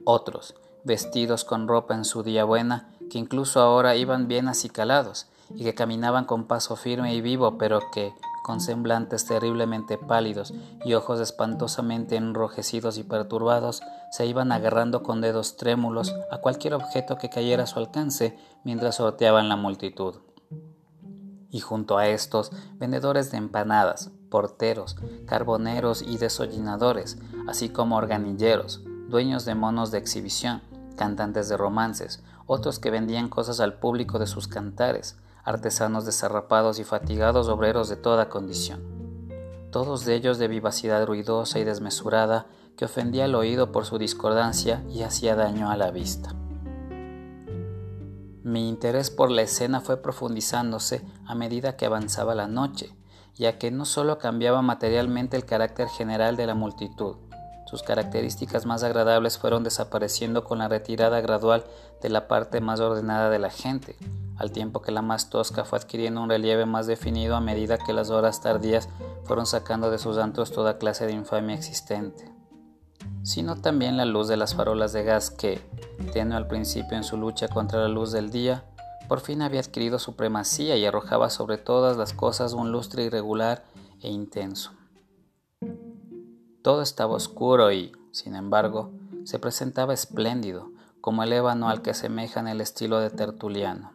Otros, 0.04 0.54
vestidos 0.82 1.44
con 1.44 1.68
ropa 1.68 1.94
en 1.94 2.04
su 2.04 2.22
día 2.22 2.44
buena, 2.44 2.88
que 3.10 3.18
incluso 3.18 3.60
ahora 3.60 3.96
iban 3.96 4.26
bien 4.26 4.48
acicalados 4.48 5.28
y 5.54 5.64
que 5.64 5.74
caminaban 5.74 6.24
con 6.24 6.44
paso 6.44 6.76
firme 6.76 7.14
y 7.14 7.20
vivo, 7.20 7.58
pero 7.58 7.90
que, 7.92 8.14
con 8.44 8.60
semblantes 8.60 9.26
terriblemente 9.26 9.98
pálidos 9.98 10.54
y 10.84 10.94
ojos 10.94 11.20
espantosamente 11.20 12.16
enrojecidos 12.16 12.96
y 12.96 13.02
perturbados, 13.02 13.82
se 14.10 14.26
iban 14.26 14.52
agarrando 14.52 15.02
con 15.02 15.20
dedos 15.20 15.56
trémulos 15.56 16.14
a 16.30 16.38
cualquier 16.38 16.74
objeto 16.74 17.18
que 17.18 17.28
cayera 17.28 17.64
a 17.64 17.66
su 17.66 17.78
alcance 17.78 18.38
mientras 18.64 18.96
sorteaban 18.96 19.48
la 19.48 19.56
multitud. 19.56 20.14
Y 21.50 21.60
junto 21.60 21.98
a 21.98 22.08
estos, 22.08 22.52
vendedores 22.78 23.30
de 23.32 23.38
empanadas, 23.38 24.12
porteros, 24.30 24.96
carboneros 25.26 26.02
y 26.02 26.16
desollinadores, 26.16 27.18
así 27.46 27.68
como 27.68 27.96
organilleros, 27.96 28.82
dueños 29.08 29.44
de 29.44 29.54
monos 29.54 29.90
de 29.90 29.98
exhibición, 29.98 30.62
cantantes 30.96 31.48
de 31.48 31.56
romances, 31.56 32.22
otros 32.46 32.78
que 32.78 32.90
vendían 32.90 33.28
cosas 33.28 33.60
al 33.60 33.74
público 33.74 34.18
de 34.18 34.26
sus 34.26 34.48
cantares, 34.48 35.16
artesanos 35.44 36.06
desarrapados 36.06 36.78
y 36.78 36.84
fatigados 36.84 37.48
obreros 37.48 37.88
de 37.88 37.96
toda 37.96 38.28
condición. 38.28 38.80
Todos 39.70 40.06
ellos 40.08 40.38
de 40.38 40.48
vivacidad 40.48 41.06
ruidosa 41.06 41.58
y 41.58 41.64
desmesurada 41.64 42.46
que 42.76 42.86
ofendía 42.86 43.26
al 43.26 43.34
oído 43.34 43.72
por 43.72 43.84
su 43.84 43.98
discordancia 43.98 44.82
y 44.88 45.02
hacía 45.02 45.36
daño 45.36 45.70
a 45.70 45.76
la 45.76 45.90
vista. 45.90 46.34
Mi 48.42 48.68
interés 48.68 49.10
por 49.10 49.30
la 49.30 49.42
escena 49.42 49.80
fue 49.80 49.98
profundizándose 49.98 51.04
a 51.26 51.34
medida 51.34 51.76
que 51.76 51.86
avanzaba 51.86 52.34
la 52.34 52.48
noche, 52.48 52.96
ya 53.40 53.56
que 53.56 53.70
no 53.70 53.86
solo 53.86 54.18
cambiaba 54.18 54.60
materialmente 54.60 55.34
el 55.34 55.46
carácter 55.46 55.88
general 55.88 56.36
de 56.36 56.46
la 56.46 56.54
multitud, 56.54 57.16
sus 57.64 57.82
características 57.82 58.66
más 58.66 58.82
agradables 58.82 59.38
fueron 59.38 59.64
desapareciendo 59.64 60.44
con 60.44 60.58
la 60.58 60.68
retirada 60.68 61.22
gradual 61.22 61.64
de 62.02 62.10
la 62.10 62.28
parte 62.28 62.60
más 62.60 62.80
ordenada 62.80 63.30
de 63.30 63.38
la 63.38 63.48
gente, 63.48 63.96
al 64.36 64.52
tiempo 64.52 64.82
que 64.82 64.92
la 64.92 65.00
más 65.00 65.30
tosca 65.30 65.64
fue 65.64 65.78
adquiriendo 65.78 66.20
un 66.20 66.28
relieve 66.28 66.66
más 66.66 66.86
definido 66.86 67.34
a 67.34 67.40
medida 67.40 67.78
que 67.78 67.94
las 67.94 68.10
horas 68.10 68.42
tardías 68.42 68.90
fueron 69.24 69.46
sacando 69.46 69.90
de 69.90 69.98
sus 69.98 70.18
antros 70.18 70.52
toda 70.52 70.76
clase 70.76 71.06
de 71.06 71.12
infamia 71.12 71.54
existente. 71.54 72.30
Sino 73.22 73.56
también 73.56 73.96
la 73.96 74.04
luz 74.04 74.28
de 74.28 74.36
las 74.36 74.54
farolas 74.54 74.92
de 74.92 75.04
gas 75.04 75.30
que, 75.30 75.62
tenue 76.12 76.36
al 76.36 76.46
principio 76.46 76.98
en 76.98 77.04
su 77.04 77.16
lucha 77.16 77.48
contra 77.48 77.80
la 77.80 77.88
luz 77.88 78.12
del 78.12 78.30
día, 78.30 78.64
por 79.10 79.18
fin 79.18 79.42
había 79.42 79.58
adquirido 79.58 79.98
supremacía 79.98 80.76
y 80.76 80.86
arrojaba 80.86 81.30
sobre 81.30 81.58
todas 81.58 81.96
las 81.96 82.12
cosas 82.12 82.52
un 82.52 82.70
lustre 82.70 83.02
irregular 83.02 83.64
e 84.00 84.08
intenso. 84.08 84.70
Todo 86.62 86.80
estaba 86.80 87.16
oscuro 87.16 87.72
y, 87.72 87.90
sin 88.12 88.36
embargo, 88.36 88.92
se 89.24 89.40
presentaba 89.40 89.94
espléndido, 89.94 90.70
como 91.00 91.24
el 91.24 91.32
ébano 91.32 91.68
al 91.68 91.82
que 91.82 91.90
asemeja 91.90 92.38
en 92.38 92.46
el 92.46 92.60
estilo 92.60 93.00
de 93.00 93.10
Tertuliano. 93.10 93.90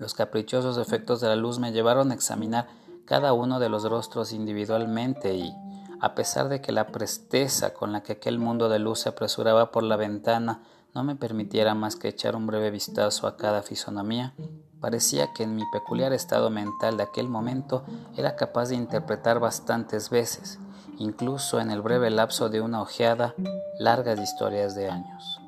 Los 0.00 0.14
caprichosos 0.14 0.78
efectos 0.78 1.20
de 1.20 1.28
la 1.28 1.36
luz 1.36 1.60
me 1.60 1.70
llevaron 1.70 2.10
a 2.10 2.14
examinar 2.14 2.66
cada 3.04 3.34
uno 3.34 3.60
de 3.60 3.68
los 3.68 3.84
rostros 3.84 4.32
individualmente 4.32 5.36
y, 5.36 5.54
a 6.00 6.16
pesar 6.16 6.48
de 6.48 6.60
que 6.60 6.72
la 6.72 6.88
presteza 6.88 7.72
con 7.72 7.92
la 7.92 8.02
que 8.02 8.14
aquel 8.14 8.40
mundo 8.40 8.68
de 8.68 8.80
luz 8.80 8.98
se 8.98 9.10
apresuraba 9.10 9.70
por 9.70 9.84
la 9.84 9.94
ventana 9.94 10.64
no 10.96 11.04
me 11.04 11.14
permitiera 11.14 11.74
más 11.74 11.94
que 11.94 12.08
echar 12.08 12.36
un 12.36 12.46
breve 12.46 12.70
vistazo 12.70 13.26
a 13.26 13.36
cada 13.36 13.62
fisonomía, 13.62 14.32
parecía 14.80 15.34
que 15.34 15.42
en 15.42 15.54
mi 15.54 15.62
peculiar 15.70 16.14
estado 16.14 16.48
mental 16.48 16.96
de 16.96 17.02
aquel 17.02 17.28
momento 17.28 17.84
era 18.16 18.34
capaz 18.34 18.70
de 18.70 18.76
interpretar 18.76 19.38
bastantes 19.38 20.08
veces, 20.08 20.58
incluso 20.96 21.60
en 21.60 21.70
el 21.70 21.82
breve 21.82 22.08
lapso 22.08 22.48
de 22.48 22.62
una 22.62 22.80
ojeada, 22.80 23.34
largas 23.78 24.18
historias 24.18 24.74
de 24.74 24.88
años. 24.88 25.42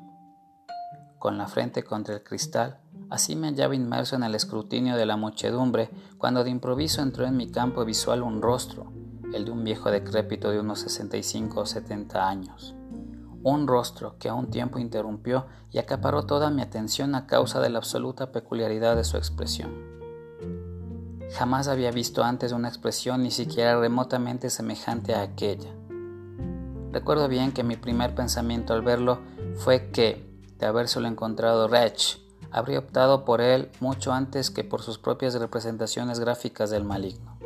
Con 1.17 1.39
la 1.39 1.47
frente 1.47 1.83
contra 1.83 2.13
el 2.13 2.23
cristal, 2.23 2.77
así 3.09 3.35
me 3.35 3.47
hallaba 3.47 3.73
inmerso 3.73 4.15
en 4.17 4.23
el 4.23 4.35
escrutinio 4.35 4.97
de 4.97 5.07
la 5.07 5.17
muchedumbre 5.17 5.89
cuando 6.19 6.43
de 6.43 6.51
improviso 6.51 7.01
entró 7.01 7.25
en 7.25 7.35
mi 7.35 7.49
campo 7.49 7.85
visual 7.85 8.21
un 8.21 8.43
rostro, 8.43 8.93
el 9.33 9.45
de 9.45 9.51
un 9.51 9.63
viejo 9.63 9.89
decrépito 9.89 10.51
de 10.51 10.59
unos 10.59 10.81
65 10.81 11.61
o 11.61 11.65
70 11.65 12.29
años. 12.29 12.75
Un 13.43 13.67
rostro 13.67 14.17
que 14.19 14.27
a 14.27 14.33
un 14.33 14.49
tiempo 14.49 14.79
interrumpió 14.79 15.45
y 15.71 15.77
acaparó 15.77 16.23
toda 16.25 16.49
mi 16.49 16.61
atención 16.61 17.15
a 17.15 17.25
causa 17.25 17.61
de 17.61 17.69
la 17.69 17.77
absoluta 17.77 18.31
peculiaridad 18.33 18.97
de 18.97 19.05
su 19.05 19.15
expresión. 19.15 19.71
Jamás 21.37 21.67
había 21.67 21.91
visto 21.91 22.23
antes 22.23 22.51
una 22.51 22.67
expresión 22.67 23.23
ni 23.23 23.31
siquiera 23.31 23.79
remotamente 23.79 24.49
semejante 24.49 25.13
a 25.13 25.21
aquella. 25.21 25.69
Recuerdo 26.91 27.27
bien 27.27 27.53
que 27.53 27.63
mi 27.63 27.77
primer 27.77 28.13
pensamiento 28.13 28.73
al 28.73 28.81
verlo 28.81 29.19
fue 29.55 29.89
que, 29.91 30.27
de 30.57 30.65
habérselo 30.65 31.07
encontrado 31.07 31.67
Rech, 31.67 32.19
habría 32.51 32.79
optado 32.79 33.25
por 33.25 33.41
él 33.41 33.69
mucho 33.79 34.11
antes 34.11 34.49
que 34.49 34.63
por 34.63 34.81
sus 34.81 34.97
propias 34.97 35.35
representaciones 35.35 36.19
gráficas 36.19 36.71
del 36.71 36.83
maligno. 36.83 37.37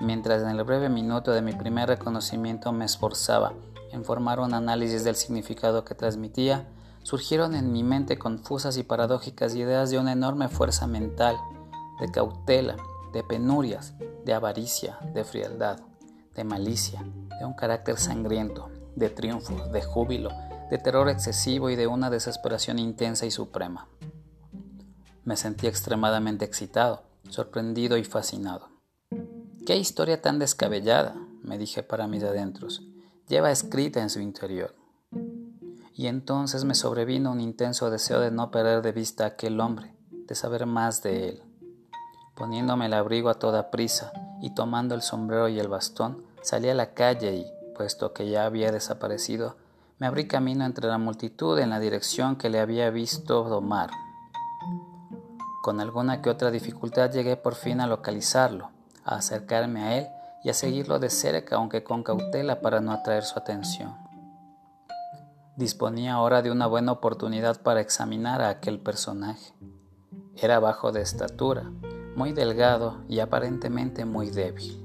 Mientras 0.00 0.42
en 0.42 0.48
el 0.48 0.64
breve 0.64 0.88
minuto 0.88 1.30
de 1.32 1.42
mi 1.42 1.52
primer 1.52 1.88
reconocimiento 1.88 2.72
me 2.72 2.86
esforzaba 2.86 3.52
en 3.92 4.04
formar 4.04 4.40
un 4.40 4.54
análisis 4.54 5.04
del 5.04 5.16
significado 5.16 5.84
que 5.84 5.94
transmitía, 5.94 6.68
surgieron 7.02 7.54
en 7.54 7.72
mi 7.72 7.82
mente 7.82 8.18
confusas 8.18 8.76
y 8.76 8.82
paradójicas 8.82 9.54
ideas 9.54 9.90
de 9.90 9.98
una 9.98 10.12
enorme 10.12 10.48
fuerza 10.48 10.86
mental 10.86 11.36
de 12.00 12.10
cautela, 12.10 12.76
de 13.12 13.22
penurias, 13.22 13.94
de 14.24 14.34
avaricia, 14.34 14.98
de 15.14 15.24
frialdad, 15.24 15.80
de 16.34 16.44
malicia, 16.44 17.04
de 17.38 17.44
un 17.44 17.54
carácter 17.54 17.98
sangriento, 17.98 18.70
de 18.94 19.10
triunfo, 19.10 19.54
de 19.72 19.82
júbilo, 19.82 20.30
de 20.70 20.78
terror 20.78 21.08
excesivo 21.08 21.70
y 21.70 21.76
de 21.76 21.86
una 21.86 22.10
desesperación 22.10 22.78
intensa 22.78 23.26
y 23.26 23.30
suprema. 23.30 23.88
Me 25.24 25.36
sentí 25.36 25.66
extremadamente 25.66 26.44
excitado, 26.44 27.02
sorprendido 27.28 27.96
y 27.96 28.04
fascinado. 28.04 28.68
¿Qué 29.66 29.76
historia 29.76 30.22
tan 30.22 30.38
descabellada? 30.38 31.14
me 31.42 31.58
dije 31.58 31.82
para 31.82 32.06
mis 32.06 32.22
adentros, 32.24 32.82
lleva 33.28 33.50
escrita 33.50 34.00
en 34.00 34.10
su 34.10 34.20
interior. 34.20 34.74
Y 35.94 36.06
entonces 36.06 36.64
me 36.64 36.74
sobrevino 36.74 37.32
un 37.32 37.40
intenso 37.40 37.90
deseo 37.90 38.20
de 38.20 38.30
no 38.30 38.50
perder 38.50 38.82
de 38.82 38.92
vista 38.92 39.24
a 39.24 39.28
aquel 39.28 39.60
hombre, 39.60 39.94
de 40.10 40.34
saber 40.34 40.66
más 40.66 41.02
de 41.02 41.28
él. 41.28 41.42
Poniéndome 42.34 42.86
el 42.86 42.94
abrigo 42.94 43.28
a 43.28 43.38
toda 43.38 43.70
prisa 43.70 44.12
y 44.40 44.54
tomando 44.54 44.94
el 44.94 45.02
sombrero 45.02 45.48
y 45.48 45.58
el 45.58 45.68
bastón, 45.68 46.24
salí 46.42 46.68
a 46.68 46.74
la 46.74 46.94
calle 46.94 47.34
y, 47.34 47.46
puesto 47.74 48.12
que 48.12 48.30
ya 48.30 48.46
había 48.46 48.72
desaparecido, 48.72 49.56
me 49.98 50.06
abrí 50.06 50.28
camino 50.28 50.64
entre 50.64 50.86
la 50.86 50.98
multitud 50.98 51.58
en 51.58 51.70
la 51.70 51.80
dirección 51.80 52.36
que 52.36 52.48
le 52.48 52.60
había 52.60 52.90
visto 52.90 53.42
domar. 53.44 53.90
Con 55.62 55.80
alguna 55.80 56.22
que 56.22 56.30
otra 56.30 56.52
dificultad 56.52 57.10
llegué 57.10 57.36
por 57.36 57.56
fin 57.56 57.80
a 57.80 57.88
localizarlo, 57.88 58.70
a 59.04 59.16
acercarme 59.16 59.82
a 59.82 59.98
él 59.98 60.08
y 60.42 60.50
a 60.50 60.54
seguirlo 60.54 60.98
de 60.98 61.10
cerca, 61.10 61.56
aunque 61.56 61.82
con 61.82 62.02
cautela 62.02 62.60
para 62.60 62.80
no 62.80 62.92
atraer 62.92 63.24
su 63.24 63.38
atención. 63.38 63.96
Disponía 65.56 66.14
ahora 66.14 66.42
de 66.42 66.50
una 66.50 66.66
buena 66.66 66.92
oportunidad 66.92 67.60
para 67.62 67.80
examinar 67.80 68.40
a 68.40 68.48
aquel 68.48 68.78
personaje. 68.78 69.52
Era 70.36 70.60
bajo 70.60 70.92
de 70.92 71.00
estatura, 71.00 71.64
muy 72.14 72.32
delgado 72.32 72.98
y 73.08 73.18
aparentemente 73.18 74.04
muy 74.04 74.30
débil. 74.30 74.84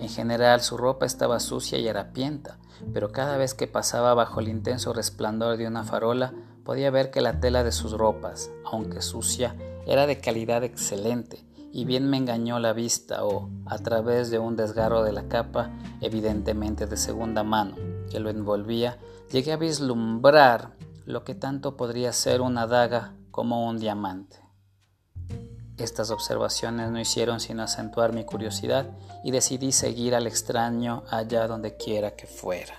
En 0.00 0.08
general 0.08 0.62
su 0.62 0.76
ropa 0.76 1.06
estaba 1.06 1.40
sucia 1.40 1.78
y 1.78 1.88
harapienta, 1.88 2.58
pero 2.92 3.12
cada 3.12 3.36
vez 3.36 3.54
que 3.54 3.66
pasaba 3.66 4.14
bajo 4.14 4.40
el 4.40 4.48
intenso 4.48 4.92
resplandor 4.92 5.56
de 5.56 5.66
una 5.66 5.84
farola 5.84 6.32
podía 6.64 6.90
ver 6.90 7.10
que 7.10 7.20
la 7.20 7.40
tela 7.40 7.62
de 7.62 7.72
sus 7.72 7.92
ropas, 7.92 8.50
aunque 8.64 9.00
sucia, 9.00 9.54
era 9.86 10.06
de 10.06 10.18
calidad 10.18 10.64
excelente 10.64 11.45
y 11.76 11.84
bien 11.84 12.08
me 12.08 12.16
engañó 12.16 12.58
la 12.58 12.72
vista 12.72 13.26
o, 13.26 13.50
a 13.66 13.76
través 13.76 14.30
de 14.30 14.38
un 14.38 14.56
desgarro 14.56 15.02
de 15.02 15.12
la 15.12 15.28
capa, 15.28 15.72
evidentemente 16.00 16.86
de 16.86 16.96
segunda 16.96 17.42
mano, 17.42 17.76
que 18.10 18.18
lo 18.18 18.30
envolvía, 18.30 18.96
llegué 19.30 19.52
a 19.52 19.58
vislumbrar 19.58 20.70
lo 21.04 21.22
que 21.22 21.34
tanto 21.34 21.76
podría 21.76 22.14
ser 22.14 22.40
una 22.40 22.66
daga 22.66 23.12
como 23.30 23.68
un 23.68 23.78
diamante. 23.78 24.38
Estas 25.76 26.10
observaciones 26.10 26.90
no 26.90 26.98
hicieron 26.98 27.40
sino 27.40 27.62
acentuar 27.64 28.14
mi 28.14 28.24
curiosidad 28.24 28.86
y 29.22 29.30
decidí 29.30 29.70
seguir 29.70 30.14
al 30.14 30.26
extraño 30.26 31.02
allá 31.10 31.46
donde 31.46 31.76
quiera 31.76 32.16
que 32.16 32.26
fuera. 32.26 32.74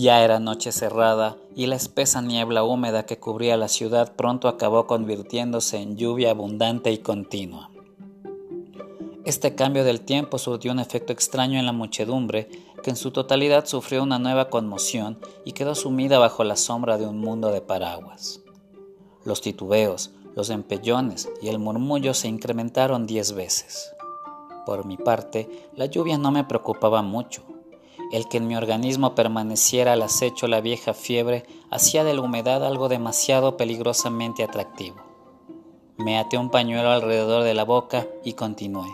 Ya 0.00 0.24
era 0.24 0.40
noche 0.40 0.72
cerrada 0.72 1.36
y 1.54 1.66
la 1.66 1.76
espesa 1.76 2.22
niebla 2.22 2.64
húmeda 2.64 3.04
que 3.04 3.18
cubría 3.18 3.58
la 3.58 3.68
ciudad 3.68 4.16
pronto 4.16 4.48
acabó 4.48 4.86
convirtiéndose 4.86 5.76
en 5.76 5.98
lluvia 5.98 6.30
abundante 6.30 6.90
y 6.90 6.96
continua. 6.96 7.70
Este 9.26 9.54
cambio 9.54 9.84
del 9.84 10.00
tiempo 10.00 10.38
surtió 10.38 10.72
un 10.72 10.78
efecto 10.78 11.12
extraño 11.12 11.58
en 11.58 11.66
la 11.66 11.72
muchedumbre, 11.72 12.48
que 12.82 12.88
en 12.88 12.96
su 12.96 13.10
totalidad 13.10 13.66
sufrió 13.66 14.02
una 14.02 14.18
nueva 14.18 14.48
conmoción 14.48 15.18
y 15.44 15.52
quedó 15.52 15.74
sumida 15.74 16.18
bajo 16.18 16.44
la 16.44 16.56
sombra 16.56 16.96
de 16.96 17.06
un 17.06 17.18
mundo 17.18 17.50
de 17.50 17.60
paraguas. 17.60 18.40
Los 19.26 19.42
titubeos, 19.42 20.12
los 20.34 20.48
empellones 20.48 21.28
y 21.42 21.48
el 21.48 21.58
murmullo 21.58 22.14
se 22.14 22.26
incrementaron 22.26 23.06
diez 23.06 23.32
veces. 23.32 23.94
Por 24.64 24.86
mi 24.86 24.96
parte, 24.96 25.68
la 25.76 25.84
lluvia 25.84 26.16
no 26.16 26.30
me 26.30 26.44
preocupaba 26.44 27.02
mucho. 27.02 27.42
El 28.10 28.28
que 28.28 28.38
en 28.38 28.48
mi 28.48 28.56
organismo 28.56 29.14
permaneciera 29.14 29.92
al 29.92 30.02
acecho 30.02 30.48
la 30.48 30.60
vieja 30.60 30.94
fiebre 30.94 31.44
hacía 31.70 32.02
de 32.02 32.14
la 32.14 32.22
humedad 32.22 32.64
algo 32.64 32.88
demasiado 32.88 33.56
peligrosamente 33.56 34.42
atractivo. 34.42 34.96
Me 35.96 36.18
até 36.18 36.38
un 36.38 36.50
pañuelo 36.50 36.90
alrededor 36.90 37.44
de 37.44 37.54
la 37.54 37.64
boca 37.64 38.06
y 38.24 38.32
continué. 38.32 38.88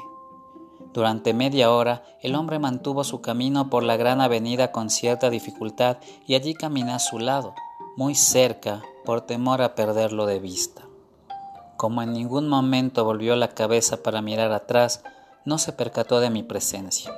Durante 0.92 1.34
media 1.34 1.70
hora 1.70 2.04
el 2.20 2.34
hombre 2.34 2.58
mantuvo 2.58 3.04
su 3.04 3.20
camino 3.20 3.70
por 3.70 3.82
la 3.82 3.96
gran 3.96 4.20
avenida 4.20 4.72
con 4.72 4.90
cierta 4.90 5.30
dificultad 5.30 5.98
y 6.26 6.34
allí 6.34 6.54
caminé 6.54 6.92
a 6.92 6.98
su 6.98 7.18
lado, 7.18 7.54
muy 7.96 8.14
cerca, 8.14 8.82
por 9.04 9.20
temor 9.22 9.62
a 9.62 9.74
perderlo 9.74 10.26
de 10.26 10.40
vista. 10.40 10.82
Como 11.76 12.02
en 12.02 12.12
ningún 12.12 12.48
momento 12.48 13.04
volvió 13.04 13.36
la 13.36 13.48
cabeza 13.48 14.02
para 14.02 14.20
mirar 14.20 14.52
atrás, 14.52 15.02
no 15.44 15.58
se 15.58 15.72
percató 15.72 16.20
de 16.20 16.30
mi 16.30 16.42
presencia. 16.42 17.12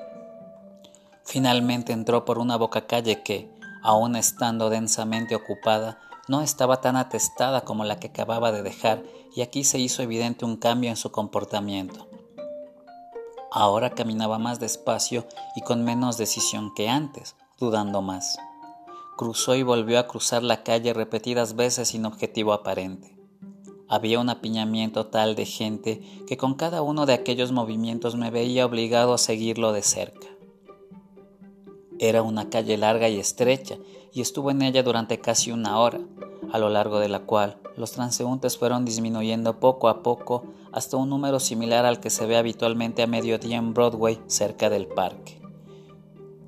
Finalmente 1.29 1.93
entró 1.93 2.25
por 2.25 2.39
una 2.39 2.57
boca 2.57 2.87
calle 2.87 3.23
que, 3.23 3.55
aun 3.83 4.17
estando 4.17 4.71
densamente 4.71 5.35
ocupada, 5.35 6.01
no 6.27 6.41
estaba 6.41 6.81
tan 6.81 6.97
atestada 6.97 7.67
como 7.67 7.85
la 7.85 8.01
que 8.01 8.07
acababa 8.07 8.51
de 8.51 8.63
dejar 8.63 9.03
y 9.37 9.43
aquí 9.43 9.63
se 9.63 9.79
hizo 9.79 10.03
evidente 10.03 10.47
un 10.47 10.57
cambio 10.57 10.89
en 10.89 10.97
su 10.97 11.13
comportamiento. 11.13 12.09
Ahora 13.53 13.91
caminaba 13.91 14.39
más 14.39 14.59
despacio 14.59 15.27
y 15.55 15.61
con 15.61 15.85
menos 15.85 16.17
decisión 16.17 16.73
que 16.75 16.89
antes, 16.89 17.37
dudando 17.59 18.01
más. 18.01 18.39
Cruzó 19.19 19.55
y 19.55 19.63
volvió 19.63 19.99
a 19.99 20.07
cruzar 20.07 20.43
la 20.43 20.63
calle 20.63 20.95
repetidas 20.95 21.57
veces 21.57 21.89
sin 21.89 22.07
objetivo 22.07 22.55
aparente. 22.55 23.19
Había 23.87 24.19
un 24.19 24.31
apiñamiento 24.31 25.09
tal 25.09 25.35
de 25.35 25.45
gente 25.45 26.01
que 26.27 26.39
con 26.39 26.55
cada 26.55 26.81
uno 26.81 27.05
de 27.05 27.13
aquellos 27.13 27.53
movimientos 27.53 28.17
me 28.17 28.31
veía 28.31 28.65
obligado 28.65 29.13
a 29.13 29.19
seguirlo 29.19 29.73
de 29.73 29.83
cerca. 29.83 30.38
Era 31.99 32.23
una 32.23 32.49
calle 32.49 32.77
larga 32.77 33.09
y 33.09 33.19
estrecha, 33.19 33.77
y 34.13 34.21
estuve 34.21 34.53
en 34.53 34.63
ella 34.63 34.83
durante 34.83 35.21
casi 35.21 35.51
una 35.51 35.79
hora, 35.81 36.01
a 36.53 36.59
lo 36.59 36.69
largo 36.69 37.01
de 37.01 37.09
la 37.09 37.21
cual 37.21 37.59
los 37.77 37.93
transeúntes 37.93 38.57
fueron 38.57 38.85
disminuyendo 38.85 39.61
poco 39.61 39.89
a 39.89 40.03
poco 40.03 40.45
hasta 40.73 40.97
un 40.97 41.11
número 41.11 41.41
similar 41.41 41.87
al 41.87 42.01
que 42.01 42.11
se 42.11 42.27
ve 42.27 42.37
habitualmente 42.37 43.03
a 43.03 43.07
mediodía 43.07 43.57
en 43.57 43.75
Broadway 43.75 44.21
cerca 44.27 44.71
del 44.71 44.87
parque. 44.87 45.41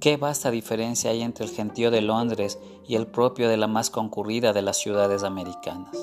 Qué 0.01 0.17
vasta 0.17 0.51
diferencia 0.51 1.11
hay 1.11 1.23
entre 1.23 1.45
el 1.45 1.51
gentío 1.51 1.91
de 1.91 2.01
Londres 2.01 2.59
y 2.87 2.95
el 2.95 3.07
propio 3.07 3.49
de 3.49 3.57
la 3.57 3.67
más 3.67 3.91
concurrida 3.91 4.53
de 4.53 4.63
las 4.63 4.79
ciudades 4.79 5.25
americanas. 5.25 5.97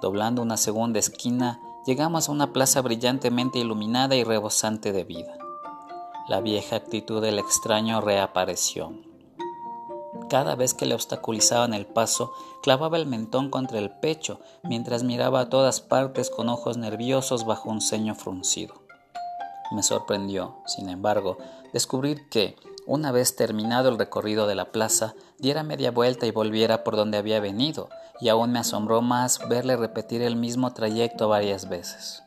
Doblando 0.00 0.42
una 0.42 0.56
segunda 0.56 0.98
esquina, 0.98 1.60
llegamos 1.86 2.28
a 2.28 2.32
una 2.32 2.52
plaza 2.52 2.82
brillantemente 2.82 3.58
iluminada 3.58 4.14
y 4.14 4.22
rebosante 4.22 4.92
de 4.92 5.04
vida. 5.04 5.38
La 6.28 6.40
vieja 6.40 6.74
actitud 6.74 7.22
del 7.22 7.38
extraño 7.38 8.00
reapareció. 8.00 8.92
Cada 10.28 10.56
vez 10.56 10.74
que 10.74 10.84
le 10.84 10.94
obstaculizaban 10.94 11.72
el 11.72 11.86
paso, 11.86 12.32
clavaba 12.62 12.96
el 12.96 13.06
mentón 13.06 13.48
contra 13.48 13.78
el 13.78 13.90
pecho 13.90 14.40
mientras 14.64 15.04
miraba 15.04 15.40
a 15.40 15.48
todas 15.48 15.80
partes 15.80 16.30
con 16.30 16.48
ojos 16.48 16.78
nerviosos 16.78 17.46
bajo 17.46 17.70
un 17.70 17.80
ceño 17.80 18.16
fruncido. 18.16 18.74
Me 19.70 19.84
sorprendió, 19.84 20.56
sin 20.66 20.88
embargo, 20.88 21.38
descubrir 21.72 22.28
que, 22.28 22.56
una 22.86 23.12
vez 23.12 23.36
terminado 23.36 23.88
el 23.88 23.98
recorrido 23.98 24.48
de 24.48 24.56
la 24.56 24.72
plaza, 24.72 25.14
diera 25.38 25.62
media 25.62 25.92
vuelta 25.92 26.26
y 26.26 26.32
volviera 26.32 26.82
por 26.82 26.96
donde 26.96 27.18
había 27.18 27.38
venido, 27.38 27.88
y 28.20 28.30
aún 28.30 28.50
me 28.50 28.58
asombró 28.58 29.00
más 29.00 29.48
verle 29.48 29.76
repetir 29.76 30.22
el 30.22 30.34
mismo 30.34 30.72
trayecto 30.72 31.28
varias 31.28 31.68
veces, 31.68 32.24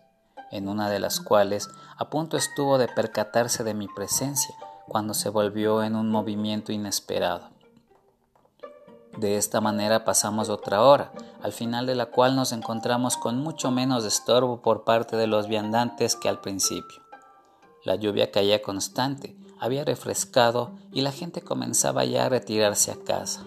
en 0.52 0.68
una 0.68 0.90
de 0.90 1.00
las 1.00 1.20
cuales 1.20 1.70
a 1.98 2.10
punto 2.10 2.38
estuvo 2.38 2.78
de 2.78 2.88
percatarse 2.88 3.64
de 3.64 3.74
mi 3.74 3.88
presencia 3.88 4.56
cuando 4.88 5.14
se 5.14 5.30
volvió 5.30 5.84
en 5.84 5.96
un 5.96 6.10
movimiento 6.10 6.72
inesperado. 6.72 7.50
De 9.18 9.38
esta 9.38 9.60
manera 9.60 10.06
pasamos 10.06 10.50
otra 10.50 10.82
hora, 10.82 11.12
al 11.42 11.52
final 11.52 11.86
de 11.86 11.96
la 11.96 12.06
cual 12.08 12.36
nos 12.36 12.52
encontramos 12.52 13.18
con 13.18 13.38
mucho 13.38 13.72
menos 13.72 14.06
estorbo 14.06 14.62
por 14.62 14.84
parte 14.84 15.18
de 15.18 15.28
los 15.28 15.48
viandantes 15.48 16.16
que 16.16 16.30
al 16.30 16.40
principio. 16.40 17.02
La 17.84 17.96
lluvia 17.96 18.32
caía 18.32 18.62
constante, 18.62 19.36
había 19.60 19.84
refrescado 19.84 20.72
y 20.92 21.02
la 21.02 21.12
gente 21.12 21.42
comenzaba 21.42 22.06
ya 22.06 22.26
a 22.26 22.30
retirarse 22.30 22.92
a 22.92 23.04
casa. 23.04 23.44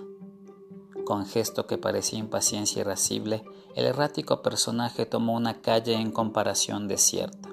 Con 1.05 1.27
gesto 1.27 1.67
que 1.67 1.79
parecía 1.79 2.19
impaciencia 2.19 2.81
irascible, 2.81 3.45
el 3.75 3.87
errático 3.87 4.43
personaje 4.43 5.07
tomó 5.07 5.35
una 5.35 5.61
calle 5.61 5.95
en 5.95 6.13
comparación 6.13 6.89
desierta. 6.89 7.49